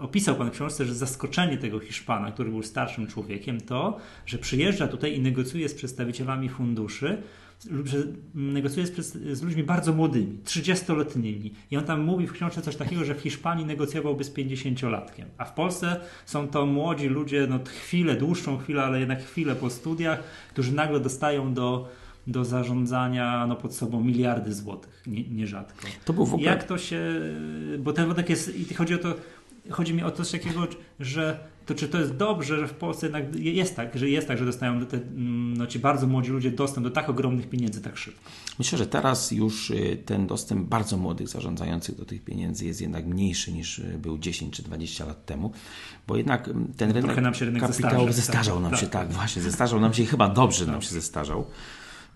opisał 0.00 0.36
Pan 0.36 0.50
w 0.50 0.52
książce, 0.52 0.84
że 0.84 0.94
zaskoczenie 0.94 1.58
tego 1.58 1.80
Hiszpana, 1.80 2.32
który 2.32 2.50
był 2.50 2.62
starszym 2.62 3.06
człowiekiem, 3.06 3.60
to, 3.60 3.98
że 4.26 4.38
przyjeżdża 4.38 4.88
tutaj 4.88 5.16
i 5.16 5.20
negocjuje 5.20 5.68
z 5.68 5.74
przedstawicielami 5.74 6.48
funduszy, 6.48 7.22
że 7.84 7.98
negocjuje 8.34 8.86
z, 8.86 9.12
z 9.38 9.42
ludźmi 9.42 9.62
bardzo 9.62 9.92
młodymi, 9.92 10.38
30-letnimi. 10.44 11.52
I 11.70 11.76
on 11.76 11.84
tam 11.84 12.00
mówi 12.00 12.26
w 12.26 12.32
książce 12.32 12.62
coś 12.62 12.76
takiego, 12.76 13.04
że 13.04 13.14
w 13.14 13.20
Hiszpanii 13.20 13.66
negocjowałby 13.66 14.24
z 14.24 14.34
50-latkiem, 14.34 15.24
a 15.38 15.44
w 15.44 15.54
Polsce 15.54 16.00
są 16.26 16.48
to 16.48 16.66
młodzi 16.66 17.08
ludzie, 17.08 17.46
no 17.50 17.58
chwilę, 17.64 18.16
dłuższą 18.16 18.58
chwilę, 18.58 18.84
ale 18.84 18.98
jednak 19.00 19.24
chwilę 19.24 19.54
po 19.54 19.70
studiach, 19.70 20.22
którzy 20.50 20.72
nagle 20.72 21.00
dostają 21.00 21.54
do 21.54 21.88
do 22.26 22.44
zarządzania 22.44 23.46
no, 23.46 23.56
pod 23.56 23.74
sobą 23.74 24.04
miliardy 24.04 24.54
złotych, 24.54 25.02
nie, 25.06 25.28
nierzadko. 25.28 25.86
To 26.04 26.12
był 26.12 26.26
w 26.26 26.34
ogóle... 26.34 26.50
Jak 26.50 26.64
to 26.64 26.78
się, 26.78 27.00
bo 27.78 27.92
ten 27.92 28.06
wątek 28.06 28.30
jest, 28.30 28.56
i 28.56 28.74
chodzi 28.74 28.94
o 28.94 28.98
to, 28.98 29.14
chodzi 29.70 29.94
mi 29.94 30.02
o 30.02 30.10
coś 30.10 30.30
takiego, 30.30 30.66
że 31.00 31.38
to 31.66 31.74
czy 31.74 31.88
to 31.88 31.98
jest 31.98 32.16
dobrze, 32.16 32.58
że 32.58 32.68
w 32.68 32.74
Polsce 32.74 33.06
jednak 33.06 33.34
jest 33.34 33.76
tak, 33.76 33.98
że 33.98 34.08
jest 34.08 34.28
tak, 34.28 34.38
że 34.38 34.44
dostają 34.44 34.86
te, 34.86 35.00
no, 35.16 35.66
ci 35.66 35.78
bardzo 35.78 36.06
młodzi 36.06 36.30
ludzie 36.30 36.50
dostęp 36.50 36.86
do 36.86 36.90
tak 36.90 37.08
ogromnych 37.08 37.48
pieniędzy 37.48 37.82
tak 37.82 37.96
szybko? 37.96 38.20
Myślę, 38.58 38.78
że 38.78 38.86
teraz 38.86 39.30
już 39.30 39.70
y, 39.70 40.02
ten 40.04 40.26
dostęp 40.26 40.68
bardzo 40.68 40.96
młodych 40.96 41.28
zarządzających 41.28 41.96
do 41.96 42.04
tych 42.04 42.24
pieniędzy 42.24 42.66
jest 42.66 42.80
jednak 42.80 43.06
mniejszy 43.06 43.52
niż 43.52 43.78
y, 43.78 43.98
był 43.98 44.18
10 44.18 44.56
czy 44.56 44.62
20 44.62 45.04
lat 45.04 45.26
temu, 45.26 45.52
bo 46.06 46.16
jednak 46.16 46.50
ten 46.76 46.90
rynek, 46.90 47.22
nam 47.22 47.34
się 47.34 47.44
rynek 47.44 47.62
kapitałowy 47.62 48.12
zestarzał, 48.12 48.60
nam 48.60 48.70
tak, 48.70 48.80
się, 48.80 48.86
tak, 48.86 49.06
tak, 49.06 49.16
właśnie, 49.16 49.42
zestarzał 49.42 49.80
nam 49.80 49.94
się 49.94 50.02
i 50.02 50.06
chyba 50.06 50.28
dobrze 50.28 50.66
nam 50.66 50.82
się 50.82 50.90
zestarzał. 50.90 51.46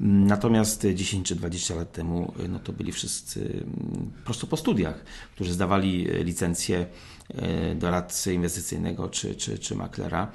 Natomiast 0.01 0.87
10 0.95 1.29
czy 1.29 1.37
20 1.37 1.75
lat 1.75 1.93
temu 1.93 2.33
no 2.49 2.59
to 2.59 2.73
byli 2.73 2.93
wszyscy 2.93 3.41
mm, 3.41 4.11
prosto 4.25 4.47
po 4.47 4.57
studiach, 4.57 5.05
którzy 5.35 5.53
zdawali 5.53 6.05
licencję 6.05 6.87
e, 7.29 7.75
doradcy 7.75 8.35
inwestycyjnego 8.35 9.09
czy, 9.09 9.35
czy, 9.35 9.59
czy 9.59 9.77
maklera. 9.77 10.31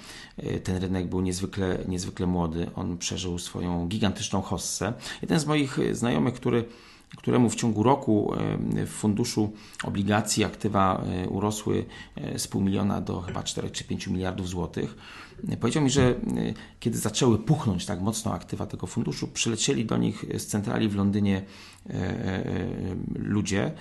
Ten 0.63 0.77
rynek 0.77 1.07
był 1.07 1.21
niezwykle, 1.21 1.79
niezwykle 1.87 2.27
młody. 2.27 2.69
On 2.75 2.97
przeżył 2.97 3.39
swoją 3.39 3.87
gigantyczną 3.87 4.41
hossę. 4.41 4.93
Jeden 5.21 5.39
z 5.39 5.45
moich 5.45 5.77
znajomych, 5.91 6.33
który 6.33 6.65
któremu 7.17 7.49
w 7.49 7.55
ciągu 7.55 7.83
roku 7.83 8.33
w 8.85 8.89
funduszu 8.89 9.53
obligacji 9.83 10.43
aktywa 10.43 11.03
urosły 11.29 11.85
z 12.37 12.47
pół 12.47 12.61
miliona 12.61 13.01
do 13.01 13.21
chyba 13.21 13.43
4 13.43 13.69
czy 13.69 13.83
5 13.83 14.07
miliardów 14.07 14.49
złotych. 14.49 14.95
Powiedział 15.59 15.83
mi, 15.83 15.89
że 15.89 16.09
e, 16.09 16.15
kiedy 16.79 16.97
zaczęły 16.97 17.39
puchnąć 17.39 17.85
tak 17.85 18.01
mocno 18.01 18.33
aktywa 18.33 18.65
tego 18.65 18.87
funduszu, 18.87 19.27
przylecieli 19.27 19.85
do 19.85 19.97
nich 19.97 20.25
z 20.37 20.45
centrali 20.45 20.89
w 20.89 20.95
Londynie 20.95 21.41
e, 21.89 21.93
e, 21.93 22.45
ludzie 23.15 23.71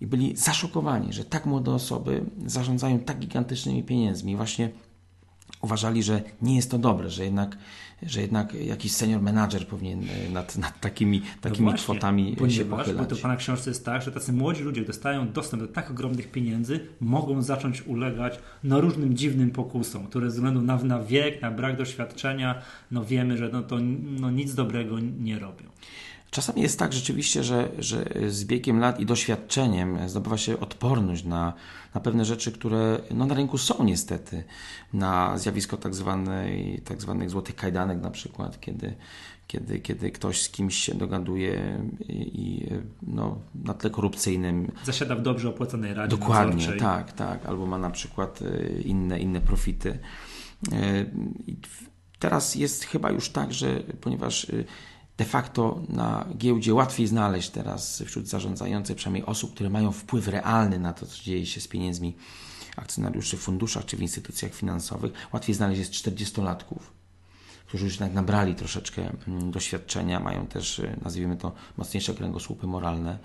i 0.00 0.06
byli 0.06 0.36
zaszokowani, 0.36 1.12
że 1.12 1.24
tak 1.24 1.46
młode 1.46 1.74
osoby 1.74 2.24
zarządzają 2.46 2.98
tak 2.98 3.18
gigantycznymi 3.18 3.82
pieniędzmi. 3.82 4.36
Właśnie 4.36 4.70
uważali, 5.62 6.02
że 6.02 6.22
nie 6.42 6.56
jest 6.56 6.70
to 6.70 6.78
dobre, 6.78 7.10
że 7.10 7.24
jednak, 7.24 7.58
że 8.02 8.20
jednak 8.20 8.54
jakiś 8.54 8.92
senior 8.92 9.22
manager 9.22 9.66
powinien 9.66 10.04
e, 10.28 10.30
nad, 10.30 10.58
nad 10.58 10.80
takimi, 10.80 11.22
takimi 11.40 11.66
no 11.66 11.70
właśnie, 11.70 11.84
kwotami 11.84 12.36
się 12.48 12.64
pochylać. 12.64 13.08
Bo 13.08 13.16
to 13.16 13.22
Pana 13.22 13.36
książce 13.36 13.70
jest 13.70 13.84
tak, 13.84 14.02
że 14.02 14.12
tacy 14.12 14.32
młodzi 14.32 14.62
ludzie 14.62 14.84
dostają 14.84 15.32
dostęp 15.32 15.62
do 15.62 15.68
tak 15.68 15.90
ogromnych 15.90 16.30
pieniędzy, 16.30 16.80
mogą 17.00 17.42
zacząć 17.42 17.82
ulegać 17.82 18.38
no, 18.64 18.80
różnym 18.80 19.16
dziwnym 19.16 19.50
pokusom, 19.50 20.06
które 20.06 20.30
ze 20.30 20.34
względu 20.34 20.62
na, 20.62 20.76
na 20.76 21.02
wiek, 21.02 21.42
na 21.42 21.50
brak 21.50 21.76
doświadczenia, 21.76 22.62
no 22.90 23.04
wiemy, 23.04 23.36
że 23.36 23.48
no, 23.48 23.62
to 23.62 23.78
no, 24.20 24.30
nic 24.30 24.54
dobrego 24.54 24.98
nie 25.00 25.38
robią. 25.38 25.64
Czasami 26.32 26.62
jest 26.62 26.78
tak 26.78 26.92
rzeczywiście, 26.92 27.44
że, 27.44 27.68
że 27.78 28.04
z 28.28 28.44
biegiem 28.44 28.78
lat 28.78 29.00
i 29.00 29.06
doświadczeniem 29.06 30.08
zdobywa 30.08 30.38
się 30.38 30.60
odporność 30.60 31.24
na, 31.24 31.52
na 31.94 32.00
pewne 32.00 32.24
rzeczy, 32.24 32.52
które 32.52 32.98
no, 33.10 33.26
na 33.26 33.34
rynku 33.34 33.58
są 33.58 33.84
niestety. 33.84 34.44
Na 34.92 35.38
zjawisko 35.38 35.76
tak, 35.76 35.94
zwanej, 35.94 36.82
tak 36.84 37.00
zwanych 37.00 37.30
złotych 37.30 37.56
kajdanek 37.56 38.02
na 38.02 38.10
przykład, 38.10 38.60
kiedy, 38.60 38.94
kiedy, 39.46 39.78
kiedy 39.80 40.10
ktoś 40.10 40.42
z 40.42 40.48
kimś 40.48 40.76
się 40.76 40.94
dogaduje 40.94 41.82
i, 42.08 42.66
no, 43.02 43.38
na 43.54 43.74
tle 43.74 43.90
korupcyjnym. 43.90 44.72
Zasiada 44.84 45.16
w 45.16 45.22
dobrze 45.22 45.48
opłaconej 45.48 45.94
radzie 45.94 46.16
Dokładnie, 46.16 46.54
nadzorczej. 46.54 46.80
tak, 46.80 47.12
tak. 47.12 47.46
Albo 47.46 47.66
ma 47.66 47.78
na 47.78 47.90
przykład 47.90 48.40
e, 48.42 48.80
inne, 48.80 49.18
inne 49.18 49.40
profity. 49.40 49.98
E, 50.72 51.04
teraz 52.18 52.54
jest 52.54 52.84
chyba 52.84 53.10
już 53.10 53.28
tak, 53.28 53.52
że 53.52 53.80
ponieważ 54.00 54.44
e, 54.44 54.64
de 55.22 55.28
facto 55.28 55.82
na 55.88 56.26
giełdzie 56.36 56.74
łatwiej 56.74 57.06
znaleźć 57.06 57.50
teraz 57.50 58.02
wśród 58.06 58.28
zarządzających, 58.28 58.96
przynajmniej 58.96 59.26
osób, 59.26 59.54
które 59.54 59.70
mają 59.70 59.92
wpływ 59.92 60.28
realny 60.28 60.78
na 60.78 60.92
to, 60.92 61.06
co 61.06 61.22
dzieje 61.22 61.46
się 61.46 61.60
z 61.60 61.68
pieniędzmi 61.68 62.16
akcjonariuszy 62.76 63.36
w 63.36 63.40
funduszach 63.40 63.84
czy 63.84 63.96
w 63.96 64.02
instytucjach 64.02 64.54
finansowych, 64.54 65.12
łatwiej 65.32 65.54
znaleźć 65.54 65.78
jest 65.78 65.92
40-latków 65.92 67.01
którzy 67.72 67.84
już 67.84 67.94
jednak 67.94 68.12
nabrali 68.12 68.54
troszeczkę 68.54 69.12
mm, 69.28 69.50
doświadczenia, 69.50 70.20
mają 70.20 70.46
też, 70.46 70.78
y, 70.78 70.96
nazwijmy 71.04 71.36
to, 71.36 71.52
mocniejsze 71.76 72.14
kręgosłupy 72.14 72.66
moralne, 72.66 73.18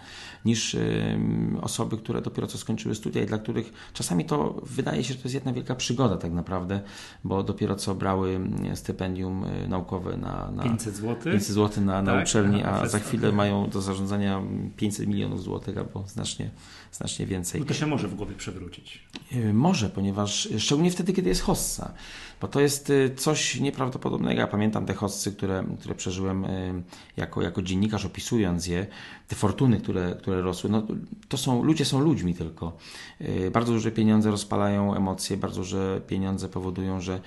niż 0.45 0.73
y, 0.73 1.17
osoby, 1.61 1.97
które 1.97 2.21
dopiero 2.21 2.47
co 2.47 2.57
skończyły 2.57 2.95
studia 2.95 3.23
i 3.23 3.25
dla 3.25 3.37
których 3.37 3.73
czasami 3.93 4.25
to 4.25 4.61
wydaje 4.63 5.03
się, 5.03 5.13
że 5.13 5.19
to 5.19 5.23
jest 5.23 5.35
jedna 5.35 5.53
wielka 5.53 5.75
przygoda 5.75 6.17
tak 6.17 6.31
naprawdę, 6.31 6.81
bo 7.23 7.43
dopiero 7.43 7.75
co 7.75 7.95
brały 7.95 8.29
mm, 8.29 8.75
stypendium 8.75 9.43
y, 9.43 9.67
naukowe 9.67 10.17
na, 10.17 10.51
na 10.51 10.63
500 10.63 10.95
zł, 10.95 11.15
500 11.31 11.55
zł 11.55 11.83
na, 11.83 12.01
na 12.01 12.13
tak, 12.13 12.23
uczelni, 12.23 12.63
a 12.63 12.87
za 12.87 12.99
chwilę 12.99 13.31
mają 13.31 13.69
do 13.69 13.81
zarządzania 13.81 14.41
500 14.77 15.07
milionów 15.07 15.43
złotych 15.43 15.77
albo 15.77 16.03
znacznie, 16.07 16.49
znacznie 16.91 17.25
więcej. 17.25 17.61
No 17.61 17.67
to 17.67 17.73
się 17.73 17.85
może 17.85 18.07
w 18.07 18.15
głowie 18.15 18.35
przewrócić. 18.35 19.07
Może, 19.53 19.89
ponieważ 19.89 20.49
szczególnie 20.57 20.91
wtedy, 20.91 21.13
kiedy 21.13 21.29
jest 21.29 21.41
hossa 21.41 21.93
bo 22.41 22.47
to 22.47 22.59
jest 22.59 22.91
coś 23.15 23.59
nieprawdopodobnego. 23.59 24.36
Ja 24.37 24.47
pamiętam 24.47 24.85
te 24.85 24.93
hossy, 24.93 25.31
które, 25.31 25.63
które 25.79 25.95
przeżyłem 25.95 26.45
y, 26.45 26.83
jako, 27.17 27.41
jako 27.41 27.61
dziennikarz, 27.61 28.05
opisując 28.05 28.67
je, 28.67 28.87
te 29.27 29.35
fortuny, 29.35 29.79
które, 29.79 30.15
które 30.19 30.41
rosły. 30.41 30.69
No, 30.69 30.83
to 31.27 31.37
są, 31.37 31.63
ludzie 31.63 31.85
są 31.85 31.99
ludźmi 31.99 32.33
tylko. 32.33 32.77
Y, 33.21 33.51
bardzo 33.51 33.73
duże 33.73 33.91
pieniądze 33.91 34.31
rozpalają 34.31 34.95
emocje, 34.95 35.37
bardzo 35.37 35.61
duże 35.61 36.01
pieniądze 36.07 36.49
powodują, 36.49 37.01
że 37.01 37.21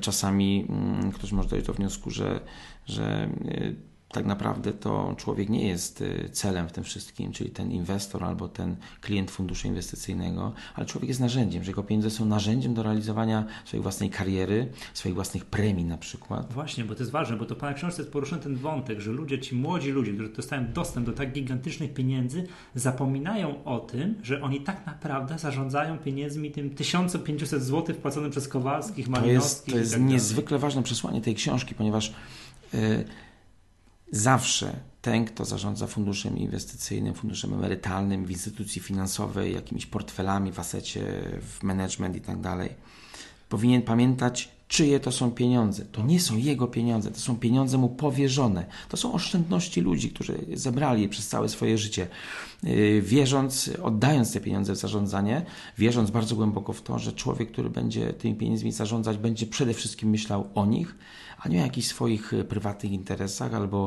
czasami 0.00 0.66
mm, 0.68 1.12
ktoś 1.12 1.32
może 1.32 1.48
dojść 1.48 1.66
do 1.66 1.74
wniosku, 1.74 2.10
że, 2.10 2.40
że 2.86 3.28
tak 4.16 4.26
naprawdę 4.26 4.72
to 4.72 5.14
człowiek 5.16 5.48
nie 5.48 5.68
jest 5.68 6.00
y, 6.00 6.28
celem 6.32 6.68
w 6.68 6.72
tym 6.72 6.84
wszystkim, 6.84 7.32
czyli 7.32 7.50
ten 7.50 7.72
inwestor 7.72 8.24
albo 8.24 8.48
ten 8.48 8.76
klient 9.00 9.30
funduszu 9.30 9.68
inwestycyjnego, 9.68 10.52
ale 10.74 10.86
człowiek 10.86 11.08
jest 11.08 11.20
narzędziem, 11.20 11.64
że 11.64 11.70
jego 11.70 11.82
pieniądze 11.82 12.10
są 12.10 12.24
narzędziem 12.24 12.74
do 12.74 12.82
realizowania 12.82 13.44
swojej 13.64 13.82
własnej 13.82 14.10
kariery, 14.10 14.68
swoich 14.94 15.14
własnych 15.14 15.44
premii 15.44 15.84
na 15.84 15.98
przykład. 15.98 16.52
Właśnie, 16.52 16.84
bo 16.84 16.94
to 16.94 17.00
jest 17.00 17.12
ważne, 17.12 17.36
bo 17.36 17.44
to 17.44 17.54
w 17.54 17.58
Pana 17.58 17.74
książce 17.74 18.02
jest 18.02 18.12
poruszony 18.12 18.42
ten 18.42 18.56
wątek, 18.56 19.00
że 19.00 19.10
ludzie, 19.10 19.38
ci 19.38 19.54
młodzi 19.54 19.90
ludzie, 19.90 20.12
którzy 20.12 20.28
dostają 20.28 20.72
dostęp 20.72 21.06
do 21.06 21.12
tak 21.12 21.32
gigantycznych 21.32 21.94
pieniędzy, 21.94 22.46
zapominają 22.74 23.64
o 23.64 23.78
tym, 23.78 24.14
że 24.22 24.42
oni 24.42 24.60
tak 24.60 24.86
naprawdę 24.86 25.38
zarządzają 25.38 25.98
pieniędzmi 25.98 26.50
tym 26.50 26.70
1500 26.70 27.62
zł 27.62 27.96
wpłaconym 27.96 28.30
przez 28.30 28.48
Kowalskich, 28.48 29.08
Malinowskich. 29.08 29.74
To 29.74 29.78
jest, 29.78 29.92
to 29.92 29.96
jest 29.98 30.04
tak 30.04 30.12
niezwykle 30.12 30.58
ważne 30.58 30.82
przesłanie 30.82 31.20
tej 31.20 31.34
książki, 31.34 31.74
ponieważ 31.74 32.12
yy, 32.72 33.04
zawsze 34.12 34.76
ten, 35.02 35.24
kto 35.24 35.44
zarządza 35.44 35.86
funduszem 35.86 36.38
inwestycyjnym, 36.38 37.14
funduszem 37.14 37.54
emerytalnym 37.54 38.24
w 38.24 38.30
instytucji 38.30 38.82
finansowej, 38.82 39.54
jakimiś 39.54 39.86
portfelami 39.86 40.52
w 40.52 40.60
asecie, 40.60 41.02
w 41.40 41.62
management 41.62 42.16
i 42.16 42.20
tak 42.20 42.40
dalej, 42.40 42.70
powinien 43.48 43.82
pamiętać, 43.82 44.55
czyje 44.68 45.00
to 45.00 45.12
są 45.12 45.30
pieniądze. 45.30 45.84
To 45.84 46.02
nie 46.02 46.20
są 46.20 46.36
jego 46.36 46.66
pieniądze, 46.66 47.10
to 47.10 47.20
są 47.20 47.36
pieniądze 47.36 47.78
mu 47.78 47.88
powierzone. 47.88 48.66
To 48.88 48.96
są 48.96 49.12
oszczędności 49.12 49.80
ludzi, 49.80 50.10
którzy 50.10 50.38
zebrali 50.54 51.02
je 51.02 51.08
przez 51.08 51.28
całe 51.28 51.48
swoje 51.48 51.78
życie. 51.78 52.06
Yy, 52.62 53.02
wierząc, 53.02 53.70
oddając 53.82 54.32
te 54.32 54.40
pieniądze 54.40 54.72
w 54.72 54.76
zarządzanie, 54.76 55.42
wierząc 55.78 56.10
bardzo 56.10 56.36
głęboko 56.36 56.72
w 56.72 56.82
to, 56.82 56.98
że 56.98 57.12
człowiek, 57.12 57.52
który 57.52 57.70
będzie 57.70 58.12
tymi 58.12 58.34
pieniędzmi 58.34 58.72
zarządzać, 58.72 59.16
będzie 59.16 59.46
przede 59.46 59.74
wszystkim 59.74 60.10
myślał 60.10 60.48
o 60.54 60.66
nich, 60.66 60.94
a 61.38 61.48
nie 61.48 61.58
o 61.58 61.62
jakichś 61.62 61.86
swoich 61.86 62.34
e, 62.34 62.44
prywatnych 62.44 62.92
interesach 62.92 63.54
albo 63.54 63.78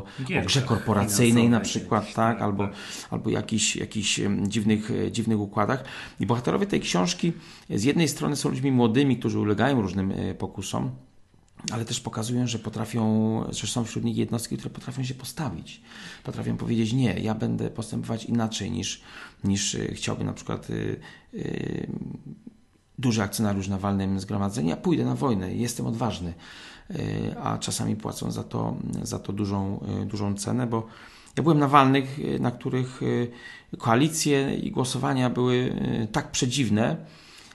o 0.42 0.46
grze 0.46 0.62
korporacyjnej 0.62 1.50
na 1.50 1.60
przykład, 1.60 2.14
tak, 2.14 2.42
albo, 2.42 2.68
tak. 2.68 2.76
albo 3.10 3.30
jakichś, 3.30 3.76
jakichś 3.76 4.22
dziwnych, 4.48 4.92
e, 4.92 5.12
dziwnych 5.12 5.40
układach. 5.40 5.84
I 6.20 6.26
bohaterowie 6.26 6.66
tej 6.66 6.80
książki 6.80 7.34
z 7.70 7.84
jednej 7.84 8.08
strony 8.08 8.36
są 8.36 8.50
ludźmi 8.50 8.72
młodymi, 8.72 9.18
którzy 9.18 9.40
ulegają 9.40 9.82
różnym 9.82 10.12
e, 10.12 10.36
ale 11.72 11.86
też 11.86 12.00
pokazują, 12.00 12.48
że 12.48 12.60
potrafią, 12.60 13.44
że 13.52 13.68
są 13.68 13.84
wśród 13.84 14.06
nich 14.06 14.18
jednostki, 14.18 14.58
które 14.58 14.70
potrafią 14.70 15.04
się 15.04 15.14
postawić. 15.14 15.82
Potrafią 16.24 16.58
powiedzieć, 16.58 16.94
nie, 16.94 17.20
ja 17.20 17.36
będę 17.36 17.70
postępować 17.70 18.26
inaczej 18.26 18.72
niż, 18.72 19.02
niż 19.44 19.78
chciałby 19.94 20.24
na 20.24 20.34
przykład 20.34 20.70
yy, 20.70 21.00
yy, 21.34 21.88
duży 23.00 23.24
akcjonariusz 23.24 23.68
na 23.68 23.78
walnym 23.78 24.20
zgromadzeniu. 24.20 24.70
Ja 24.70 24.78
pójdę 24.78 25.06
na 25.06 25.16
wojnę, 25.16 25.54
jestem 25.54 25.88
odważny. 25.88 26.34
E, 26.90 27.40
a 27.44 27.58
czasami 27.58 27.96
płacą 27.96 28.32
za 28.32 28.44
to, 28.44 28.76
za 29.04 29.20
to 29.20 29.34
dużą, 29.34 29.80
e, 30.02 30.06
dużą 30.06 30.36
cenę, 30.36 30.68
bo 30.68 30.88
ja 31.38 31.44
byłem 31.44 31.60
na 31.60 31.68
walnych, 31.68 32.20
na 32.40 32.52
których 32.52 33.02
koalicje 33.78 34.56
i 34.56 34.72
głosowania 34.72 35.30
były 35.30 35.76
tak 36.12 36.32
przedziwne, 36.32 36.98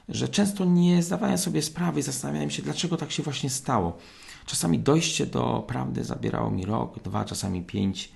że 0.08 0.28
często 0.28 0.64
nie 0.64 1.02
zdawałem 1.02 1.38
sobie 1.38 1.62
sprawy 1.62 2.00
i 2.00 2.02
zastanawiałem 2.02 2.50
się, 2.50 2.62
dlaczego 2.62 2.96
tak 2.96 3.12
się 3.12 3.22
właśnie 3.22 3.50
stało. 3.50 3.98
Czasami 4.46 4.78
dojście 4.78 5.26
do 5.26 5.64
prawdy 5.66 6.04
zabierało 6.04 6.50
mi 6.50 6.64
rok, 6.64 7.02
dwa, 7.02 7.24
czasami 7.24 7.62
pięć. 7.62 8.12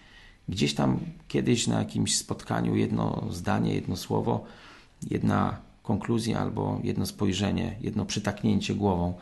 Gdzieś 0.48 0.74
tam 0.74 0.98
kiedyś 1.28 1.66
na 1.66 1.78
jakimś 1.78 2.16
spotkaniu 2.16 2.76
jedno 2.76 3.24
zdanie, 3.30 3.74
jedno 3.74 3.96
słowo, 3.96 4.44
jedna 5.10 5.56
konkluzja 5.82 6.40
albo 6.40 6.80
jedno 6.84 7.06
spojrzenie, 7.06 7.76
jedno 7.80 8.04
przytaknięcie 8.04 8.74
głową 8.74 9.14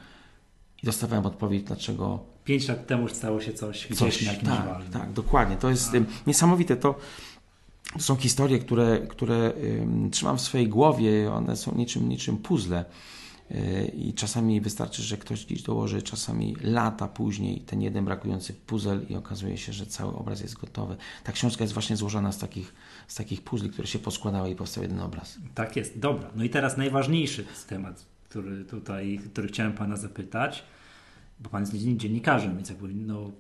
i 0.83 0.87
dostawałem 0.87 1.27
odpowiedź, 1.27 1.63
dlaczego. 1.63 2.19
Pięć 2.45 2.69
lat 2.69 2.87
temu 2.87 3.09
stało 3.09 3.41
się 3.41 3.53
coś 3.53 3.87
gdzieś 3.87 3.99
coś, 3.99 4.23
na 4.23 4.33
jakimś 4.33 4.49
tak, 4.49 4.89
tak, 4.93 5.13
dokładnie. 5.13 5.57
To 5.57 5.71
jest 5.71 5.95
A. 5.95 6.27
niesamowite. 6.27 6.77
To, 6.77 6.95
to 7.93 7.99
są 7.99 8.17
historie, 8.17 8.59
które, 8.59 8.99
które 9.09 9.53
trzymam 10.11 10.39
w 10.39 10.41
swojej 10.41 10.69
głowie. 10.69 11.33
One 11.33 11.57
są 11.57 11.75
niczym, 11.75 12.09
niczym 12.09 12.37
puzzle. 12.39 12.85
Y, 13.51 13.93
I 13.97 14.15
czasami 14.15 14.61
wystarczy, 14.61 15.03
że 15.03 15.17
ktoś 15.17 15.47
gdzieś 15.47 15.63
dołoży, 15.63 16.03
czasami 16.03 16.57
lata 16.61 17.09
później 17.09 17.61
ten 17.61 17.83
jeden 17.83 18.05
brakujący 18.05 18.53
puzzle 18.53 19.01
i 19.09 19.17
okazuje 19.17 19.59
się, 19.59 19.73
że 19.73 19.87
cały 19.87 20.15
obraz 20.15 20.41
jest 20.41 20.55
gotowy. 20.55 20.97
Ta 21.25 21.33
książka 21.33 21.65
jest 21.65 21.75
właśnie 21.75 21.97
złożona 21.97 22.33
z 22.33 22.39
takich, 22.39 22.75
z 23.09 23.15
takich 23.15 23.43
puzli, 23.43 23.71
które 23.71 23.89
się 23.89 23.99
poskładały 23.99 24.51
i 24.51 24.57
powstał 24.57 24.83
jeden 24.83 25.01
obraz. 25.01 25.39
Tak 25.55 25.77
jest, 25.77 25.99
dobra. 25.99 26.31
No 26.37 26.45
i 26.45 26.51
teraz 26.51 26.77
najważniejszy 26.77 27.45
temat 27.69 28.17
który 28.29 28.65
tutaj, 28.65 29.21
który 29.33 29.49
chciałem 29.49 29.73
Pana 29.73 29.97
zapytać, 29.97 30.65
bo 31.41 31.51
Pan 31.51 31.63
jest 31.63 31.75
dziennikarzem, 31.75 32.57
więc 32.57 32.69
jakby, 32.69 32.89
no, 32.89 33.31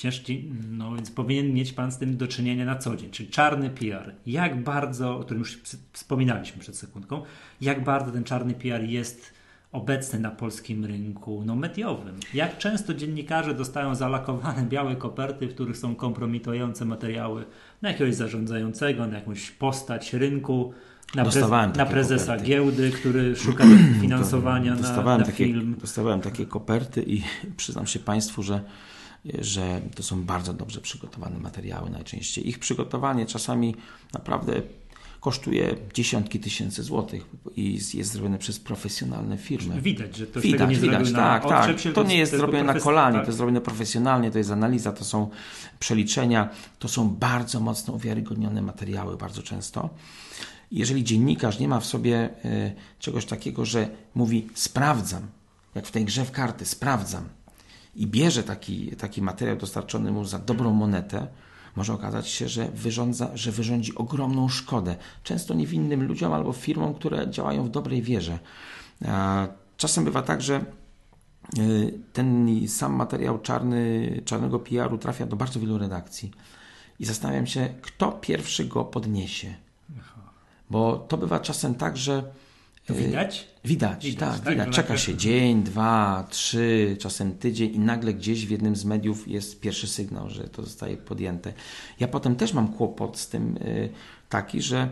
ciężki, 0.00 0.52
no 0.70 0.94
więc 0.94 1.10
powinien 1.10 1.54
mieć 1.54 1.72
Pan 1.72 1.92
z 1.92 1.98
tym 1.98 2.16
do 2.16 2.28
czynienia 2.28 2.64
na 2.64 2.76
co 2.76 2.96
dzień, 2.96 3.10
czyli 3.10 3.28
czarny 3.28 3.70
PR. 3.70 4.14
Jak 4.26 4.62
bardzo, 4.62 5.16
o 5.16 5.20
którym 5.20 5.38
już 5.38 5.60
wspominaliśmy 5.92 6.60
przed 6.60 6.76
sekundką, 6.76 7.22
jak 7.60 7.84
bardzo 7.84 8.12
ten 8.12 8.24
czarny 8.24 8.54
PR 8.54 8.82
jest 8.82 9.40
obecny 9.72 10.18
na 10.18 10.30
polskim 10.30 10.84
rynku 10.84 11.42
no, 11.46 11.56
mediowym. 11.56 12.14
Jak 12.34 12.58
często 12.58 12.94
dziennikarze 12.94 13.54
dostają 13.54 13.94
zalakowane 13.94 14.62
białe 14.62 14.96
koperty, 14.96 15.48
w 15.48 15.54
których 15.54 15.76
są 15.76 15.94
kompromitujące 15.94 16.84
materiały 16.84 17.44
na 17.82 17.88
jakiegoś 17.88 18.14
zarządzającego, 18.14 19.06
na 19.06 19.18
jakąś 19.18 19.50
postać 19.50 20.12
rynku, 20.12 20.72
na, 21.14 21.24
prez, 21.24 21.50
na 21.76 21.86
prezesa 21.86 22.26
koperty. 22.26 22.46
giełdy, 22.46 22.90
który 22.90 23.36
szuka 23.44 23.64
finansowania 24.00 24.74
na, 24.74 25.02
na 25.02 25.24
takie, 25.24 25.32
film. 25.32 25.76
Dostawałem 25.80 26.20
takie 26.20 26.46
koperty 26.46 27.02
i 27.02 27.22
przyznam 27.56 27.86
się 27.86 27.98
Państwu, 27.98 28.42
że 28.42 28.60
że 29.24 29.80
to 29.94 30.02
są 30.02 30.22
bardzo 30.22 30.52
dobrze 30.52 30.80
przygotowane 30.80 31.38
materiały 31.38 31.90
najczęściej. 31.90 32.48
Ich 32.48 32.58
przygotowanie 32.58 33.26
czasami 33.26 33.74
naprawdę 34.12 34.62
kosztuje 35.20 35.76
dziesiątki 35.94 36.40
tysięcy 36.40 36.82
złotych 36.82 37.24
i 37.56 37.78
jest 37.94 38.12
zrobione 38.12 38.38
przez 38.38 38.60
profesjonalne 38.60 39.38
firmy. 39.38 39.80
Widać, 39.80 40.16
że 40.16 40.26
to 40.26 40.40
widać, 40.40 40.70
nie 40.70 40.76
widać, 40.76 41.12
tak, 41.12 41.48
tak. 41.48 41.76
To 41.94 42.02
nie 42.02 42.18
jest 42.18 42.32
zrobione 42.32 42.64
na 42.74 42.80
kolanie, 42.80 43.16
tak. 43.16 43.24
to 43.24 43.28
jest 43.28 43.36
zrobione 43.36 43.60
profesjonalnie, 43.60 44.30
to 44.30 44.38
jest 44.38 44.50
analiza, 44.50 44.92
to 44.92 45.04
są 45.04 45.30
przeliczenia, 45.78 46.48
to 46.78 46.88
są 46.88 47.08
bardzo 47.08 47.60
mocno 47.60 47.94
uwiarygodnione 47.94 48.62
materiały 48.62 49.16
bardzo 49.16 49.42
często. 49.42 49.90
Jeżeli 50.70 51.04
dziennikarz 51.04 51.58
nie 51.58 51.68
ma 51.68 51.80
w 51.80 51.86
sobie 51.86 52.30
e, 52.44 52.72
czegoś 52.98 53.24
takiego, 53.24 53.64
że 53.64 53.88
mówi 54.14 54.48
sprawdzam, 54.54 55.26
jak 55.74 55.86
w 55.86 55.90
tej 55.90 56.04
grze 56.04 56.24
w 56.24 56.30
karty, 56.30 56.66
sprawdzam 56.66 57.24
i 57.94 58.06
bierze 58.06 58.42
taki, 58.42 58.96
taki 58.96 59.22
materiał 59.22 59.56
dostarczony 59.56 60.12
mu 60.12 60.24
za 60.24 60.38
dobrą 60.38 60.72
monetę, 60.72 61.26
może 61.76 61.92
okazać 61.92 62.28
się, 62.28 62.48
że, 62.48 62.68
wyrządza, 62.68 63.30
że 63.34 63.52
wyrządzi 63.52 63.94
ogromną 63.94 64.48
szkodę, 64.48 64.96
często 65.22 65.54
niewinnym 65.54 66.06
ludziom 66.06 66.32
albo 66.32 66.52
firmom, 66.52 66.94
które 66.94 67.30
działają 67.30 67.64
w 67.64 67.68
dobrej 67.68 68.02
wierze. 68.02 68.38
Czasem 69.76 70.04
bywa 70.04 70.22
tak, 70.22 70.42
że 70.42 70.54
e, 70.56 70.62
ten 72.12 72.48
sam 72.68 72.92
materiał 72.92 73.38
czarny, 73.38 74.22
czarnego 74.24 74.58
PR-u 74.58 74.98
trafia 74.98 75.26
do 75.26 75.36
bardzo 75.36 75.60
wielu 75.60 75.78
redakcji 75.78 76.30
i 76.98 77.04
zastanawiam 77.04 77.46
się, 77.46 77.74
kto 77.82 78.12
pierwszy 78.12 78.64
go 78.64 78.84
podniesie. 78.84 79.54
Bo 80.70 80.96
to 80.96 81.16
bywa 81.16 81.40
czasem 81.40 81.74
tak, 81.74 81.96
że. 81.96 82.22
To 82.90 82.98
widać? 82.98 83.48
Widać, 83.64 84.04
widać 84.06 84.36
tak, 84.36 84.44
tak, 84.44 84.54
widać. 84.54 84.68
Czeka 84.68 84.96
się 84.96 85.16
dzień, 85.16 85.62
dwa, 85.62 86.26
trzy, 86.30 86.96
czasem 87.00 87.34
tydzień 87.34 87.74
i 87.74 87.78
nagle 87.78 88.14
gdzieś 88.14 88.46
w 88.46 88.50
jednym 88.50 88.76
z 88.76 88.84
mediów 88.84 89.28
jest 89.28 89.60
pierwszy 89.60 89.86
sygnał, 89.86 90.30
że 90.30 90.44
to 90.44 90.62
zostaje 90.62 90.96
podjęte. 90.96 91.52
Ja 92.00 92.08
potem 92.08 92.36
też 92.36 92.52
mam 92.52 92.72
kłopot 92.72 93.18
z 93.18 93.28
tym 93.28 93.56
y, 93.56 93.88
taki, 94.28 94.62
że, 94.62 94.88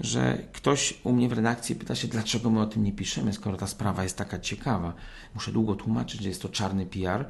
że 0.00 0.38
ktoś 0.52 1.00
u 1.04 1.12
mnie 1.12 1.28
w 1.28 1.32
redakcji 1.32 1.76
pyta 1.76 1.94
się, 1.94 2.08
dlaczego 2.08 2.50
my 2.50 2.60
o 2.60 2.66
tym 2.66 2.84
nie 2.84 2.92
piszemy, 2.92 3.32
skoro 3.32 3.56
ta 3.56 3.66
sprawa 3.66 4.02
jest 4.02 4.16
taka 4.16 4.38
ciekawa. 4.38 4.94
Muszę 5.34 5.52
długo 5.52 5.74
tłumaczyć, 5.74 6.22
że 6.22 6.28
jest 6.28 6.42
to 6.42 6.48
czarny 6.48 6.86
PR 6.86 7.24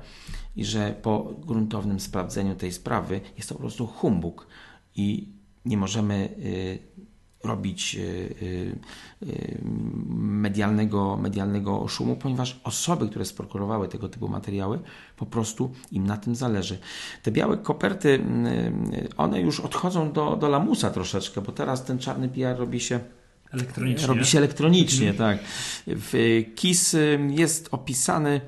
i 0.57 0.65
że 0.65 0.95
po 1.03 1.35
gruntownym 1.39 2.01
sprawdzeniu 2.01 2.55
tej 2.55 2.73
sprawy 2.73 3.21
jest 3.37 3.49
to 3.49 3.55
po 3.55 3.61
prostu 3.61 3.87
humbug 3.87 4.47
i 4.97 5.29
nie 5.65 5.77
możemy 5.77 6.29
y, 6.39 6.79
robić 7.45 7.97
e, 7.97 8.01
e, 8.01 9.33
e, 9.33 9.59
medialnego, 10.19 11.17
medialnego 11.17 11.89
szumu, 11.89 12.17
ponieważ 12.17 12.61
osoby, 12.65 13.09
które 13.09 13.25
sprokurowały 13.25 13.89
tego 13.89 14.09
typu 14.09 14.29
materiały, 14.29 14.79
po 15.17 15.27
prostu 15.27 15.71
im 15.93 16.07
na 16.07 16.17
tym 16.17 16.35
zależy. 16.35 16.79
Te 17.23 17.31
białe 17.31 17.57
koperty, 17.57 18.25
one 19.17 19.41
już 19.41 19.61
odchodzą 19.61 20.13
do, 20.13 20.37
do 20.37 20.49
lamusa 20.49 20.91
troszeczkę, 20.91 21.41
bo 21.41 21.53
teraz 21.53 21.85
ten 21.85 21.99
czarny 21.99 22.29
PR 22.29 22.59
robi 22.59 22.81
się 22.81 23.01
elektronicznie. 23.53 24.07
Robi 24.07 24.25
się 24.25 24.39
elektronicznie, 24.39 25.15
tak. 25.15 25.39
W 25.87 26.45
KIS 26.55 26.97
jest 27.29 27.69
opisany, 27.71 28.41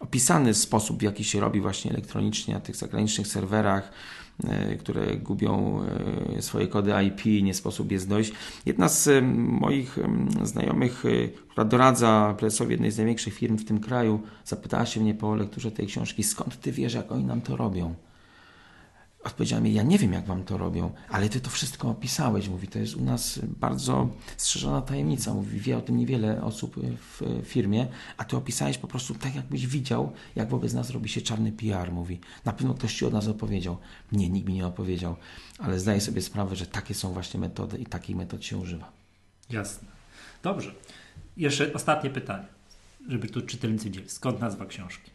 opisany 0.00 0.54
sposób, 0.54 0.98
w 0.98 1.02
jaki 1.02 1.24
się 1.24 1.40
robi 1.40 1.60
właśnie 1.60 1.90
elektronicznie 1.90 2.54
na 2.54 2.60
tych 2.60 2.76
zagranicznych 2.76 3.26
serwerach 3.26 3.92
które 4.78 5.16
gubią 5.16 5.80
e, 6.36 6.42
swoje 6.42 6.66
kody 6.66 6.92
IP, 7.06 7.42
nie 7.42 7.54
sposób 7.54 7.92
jest 7.92 8.08
dojść. 8.08 8.32
Jedna 8.66 8.88
z 8.88 9.08
e, 9.08 9.22
moich 9.22 9.98
znajomych, 10.42 11.04
która 11.48 11.64
doradza 11.64 12.34
prezesowi 12.38 12.70
jednej 12.70 12.90
z 12.90 12.96
największych 12.96 13.34
firm 13.34 13.56
w 13.56 13.64
tym 13.64 13.80
kraju, 13.80 14.20
zapytała 14.44 14.86
się 14.86 15.00
mnie 15.00 15.14
po 15.14 15.34
lekturze 15.34 15.70
tej 15.70 15.86
książki, 15.86 16.22
skąd 16.22 16.60
ty 16.60 16.72
wiesz, 16.72 16.94
jak 16.94 17.12
oni 17.12 17.24
nam 17.24 17.40
to 17.40 17.56
robią? 17.56 17.94
Odpowiedziała 19.24 19.62
mi, 19.62 19.74
ja 19.74 19.82
nie 19.82 19.98
wiem, 19.98 20.12
jak 20.12 20.26
wam 20.26 20.44
to 20.44 20.58
robią, 20.58 20.92
ale 21.08 21.28
ty 21.28 21.40
to 21.40 21.50
wszystko 21.50 21.88
opisałeś. 21.88 22.48
Mówi, 22.48 22.68
to 22.68 22.78
jest 22.78 22.94
u 22.94 23.04
nas 23.04 23.40
bardzo 23.60 24.08
strzeżona 24.36 24.82
tajemnica. 24.82 25.34
Mówi, 25.34 25.60
wie 25.60 25.78
o 25.78 25.80
tym 25.80 25.96
niewiele 25.96 26.42
osób 26.42 26.76
w 27.10 27.42
firmie, 27.44 27.86
a 28.16 28.24
ty 28.24 28.36
opisałeś 28.36 28.78
po 28.78 28.88
prostu 28.88 29.14
tak, 29.14 29.34
jakbyś 29.34 29.66
widział, 29.66 30.12
jak 30.36 30.48
wobec 30.48 30.72
nas 30.72 30.90
robi 30.90 31.08
się 31.08 31.20
czarny 31.20 31.52
PR. 31.52 31.92
Mówi, 31.92 32.20
na 32.44 32.52
pewno 32.52 32.74
ktoś 32.74 32.94
ci 32.94 33.06
od 33.06 33.12
nas 33.12 33.28
opowiedział. 33.28 33.76
Nie, 34.12 34.28
nikt 34.28 34.48
mi 34.48 34.54
nie 34.54 34.66
opowiedział, 34.66 35.16
ale 35.58 35.80
zdaję 35.80 36.00
sobie 36.00 36.22
sprawę, 36.22 36.56
że 36.56 36.66
takie 36.66 36.94
są 36.94 37.12
właśnie 37.12 37.40
metody 37.40 37.78
i 37.78 37.86
takiej 37.86 38.16
metod 38.16 38.44
się 38.44 38.58
używa. 38.58 38.92
Jasne. 39.50 39.88
Dobrze. 40.42 40.74
Jeszcze 41.36 41.72
ostatnie 41.72 42.10
pytanie, 42.10 42.46
żeby 43.08 43.28
tu 43.28 43.42
czytelnicy 43.42 43.84
wiedzieli. 43.84 44.08
Skąd 44.08 44.40
nazwa 44.40 44.66
książki? 44.66 45.10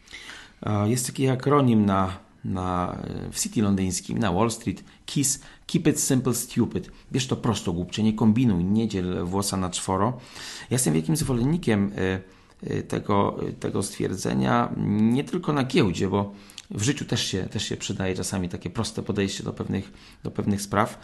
Jest 0.85 1.05
taki 1.05 1.27
akronim 1.27 1.85
na 1.85 2.28
na, 2.45 2.97
w 3.31 3.39
City 3.39 3.61
londyńskim, 3.61 4.19
na 4.19 4.31
Wall 4.31 4.51
Street, 4.51 4.83
KISS, 5.05 5.39
Keep 5.67 5.87
it 5.87 5.99
simple, 5.99 6.33
stupid. 6.33 6.91
Bierz 7.11 7.27
to 7.27 7.35
prosto, 7.35 7.73
głupcze, 7.73 8.03
nie 8.03 8.13
kombinuj, 8.13 8.63
nie 8.63 8.87
dziel 8.87 9.25
włosa 9.25 9.57
na 9.57 9.69
czworo. 9.69 10.17
Ja 10.61 10.75
jestem 10.75 10.93
wielkim 10.93 11.15
zwolennikiem 11.15 11.91
e, 11.97 12.19
e, 12.63 12.83
tego, 12.83 13.39
tego 13.59 13.83
stwierdzenia, 13.83 14.73
nie 14.87 15.23
tylko 15.23 15.53
na 15.53 15.63
giełdzie, 15.63 16.07
bo 16.07 16.33
w 16.71 16.81
życiu 16.81 17.05
też 17.05 17.25
się, 17.27 17.43
też 17.43 17.63
się 17.63 17.77
przydaje 17.77 18.15
czasami 18.15 18.49
takie 18.49 18.69
proste 18.69 19.03
podejście 19.03 19.43
do 19.43 19.53
pewnych, 19.53 19.91
do 20.23 20.31
pewnych 20.31 20.61
spraw. 20.61 20.99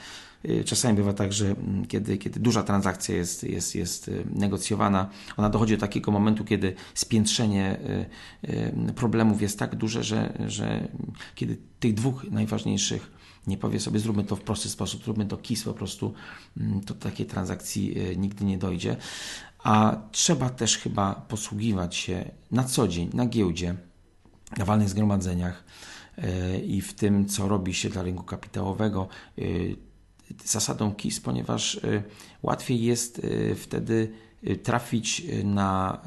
Y, 0.50 0.64
czasami 0.64 0.96
bywa 0.96 1.14
tak, 1.14 1.34
że 1.34 1.46
mm, 1.46 1.86
kiedy, 1.86 2.18
kiedy 2.18 2.40
duża 2.40 2.64
transakcja 2.64 3.16
jest, 3.16 3.44
jest, 3.44 3.76
jest 3.76 4.08
y, 4.08 4.26
negocjowana, 4.32 5.10
ona 5.38 5.50
dochodzi 5.50 5.74
do 5.74 5.80
takiego 5.80 6.12
momentu, 6.12 6.46
kiedy 6.46 6.76
spiętrzenie 6.94 7.80
y, 8.90 8.94
problemów 8.94 9.42
jest 9.42 9.60
tak 9.60 9.76
duże, 9.76 10.04
że, 10.04 10.38
że 10.48 10.88
kiedy 11.36 11.58
tych 11.80 11.94
dwóch 11.94 12.24
najważniejszych 12.32 13.12
nie 13.48 13.58
powie 13.58 13.80
sobie, 13.80 14.00
zróbmy 14.00 14.24
to 14.24 14.36
w 14.36 14.42
prosty 14.42 14.70
sposób, 14.70 15.04
zróbmy 15.04 15.26
to 15.26 15.38
KIS 15.38 15.64
po 15.64 15.74
prostu, 15.74 16.14
mm, 16.58 16.82
to 16.82 16.94
takiej 16.94 17.26
transakcji 17.26 17.96
nigdy 18.18 18.46
nie 18.46 18.58
dojdzie. 18.58 18.98
A 19.64 19.98
trzeba 20.12 20.50
też 20.50 20.78
chyba 20.78 21.16
posługiwać 21.16 21.96
się 21.96 22.32
na 22.52 22.64
co 22.64 22.88
dzień, 22.88 23.10
na 23.14 23.26
giełdzie, 23.26 23.76
na 24.58 24.66
walnych 24.66 24.90
zgromadzeniach 24.90 25.64
i 26.66 26.82
w 26.82 26.94
tym, 26.94 27.26
co 27.26 27.48
robi 27.48 27.74
się 27.74 27.90
dla 27.90 28.04
rynku 28.04 28.24
kapitałowego, 28.24 29.08
zasadą 30.46 30.96
KIS, 30.96 31.20
ponieważ 31.20 31.76
y, 31.76 32.04
łatwiej 32.44 32.84
jest 32.84 33.20
y, 33.20 33.56
wtedy 33.56 34.12
y, 34.48 34.56
trafić 34.56 35.24
na, 35.44 36.02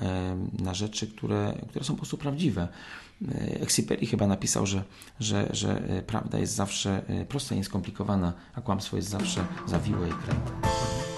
na 0.59 0.75
rzeczy, 0.75 1.07
które, 1.07 1.55
które 1.69 1.85
są 1.85 1.95
po 1.95 1.99
prostu 1.99 2.19
prawdziwe. 2.19 2.69
Exiperi 3.61 4.07
chyba 4.07 4.27
napisał, 4.27 4.67
że, 4.67 4.83
że, 5.21 5.49
że 5.51 5.83
prawda 6.07 6.39
jest 6.39 6.55
zawsze 6.55 7.03
prosta 7.29 7.55
i 7.55 7.59
nieskomplikowana, 7.59 8.33
a 8.55 8.61
kłamstwo 8.61 8.97
jest 8.97 9.09
zawsze 9.09 9.45
zawiłe 9.67 10.09
i 10.09 10.13
kręte. 10.13 10.53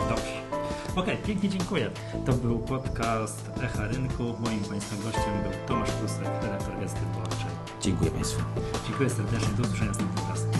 Dobrze. 0.09 0.40
Okej, 0.90 1.14
okay, 1.14 1.27
pięknie 1.27 1.49
dziękuję. 1.49 1.90
To 2.27 2.33
był 2.33 2.59
podcast 2.59 3.51
Echa 3.62 3.88
Rynku. 3.88 4.25
Moim 4.40 4.61
Państwa 4.61 4.96
gościem 4.96 5.42
był 5.42 5.53
Tomasz 5.68 5.90
Prusek, 5.90 6.29
redaktor 6.42 6.81
Gazety 6.81 7.01
Wyborczej. 7.01 7.51
Dziękuję 7.81 8.11
Państwu. 8.11 8.42
Dziękuję 8.88 9.11
serdecznie. 9.11 9.49
Do 9.57 9.62
usłyszenia 9.62 9.90
następnym 9.90 10.29
razem. 10.29 10.60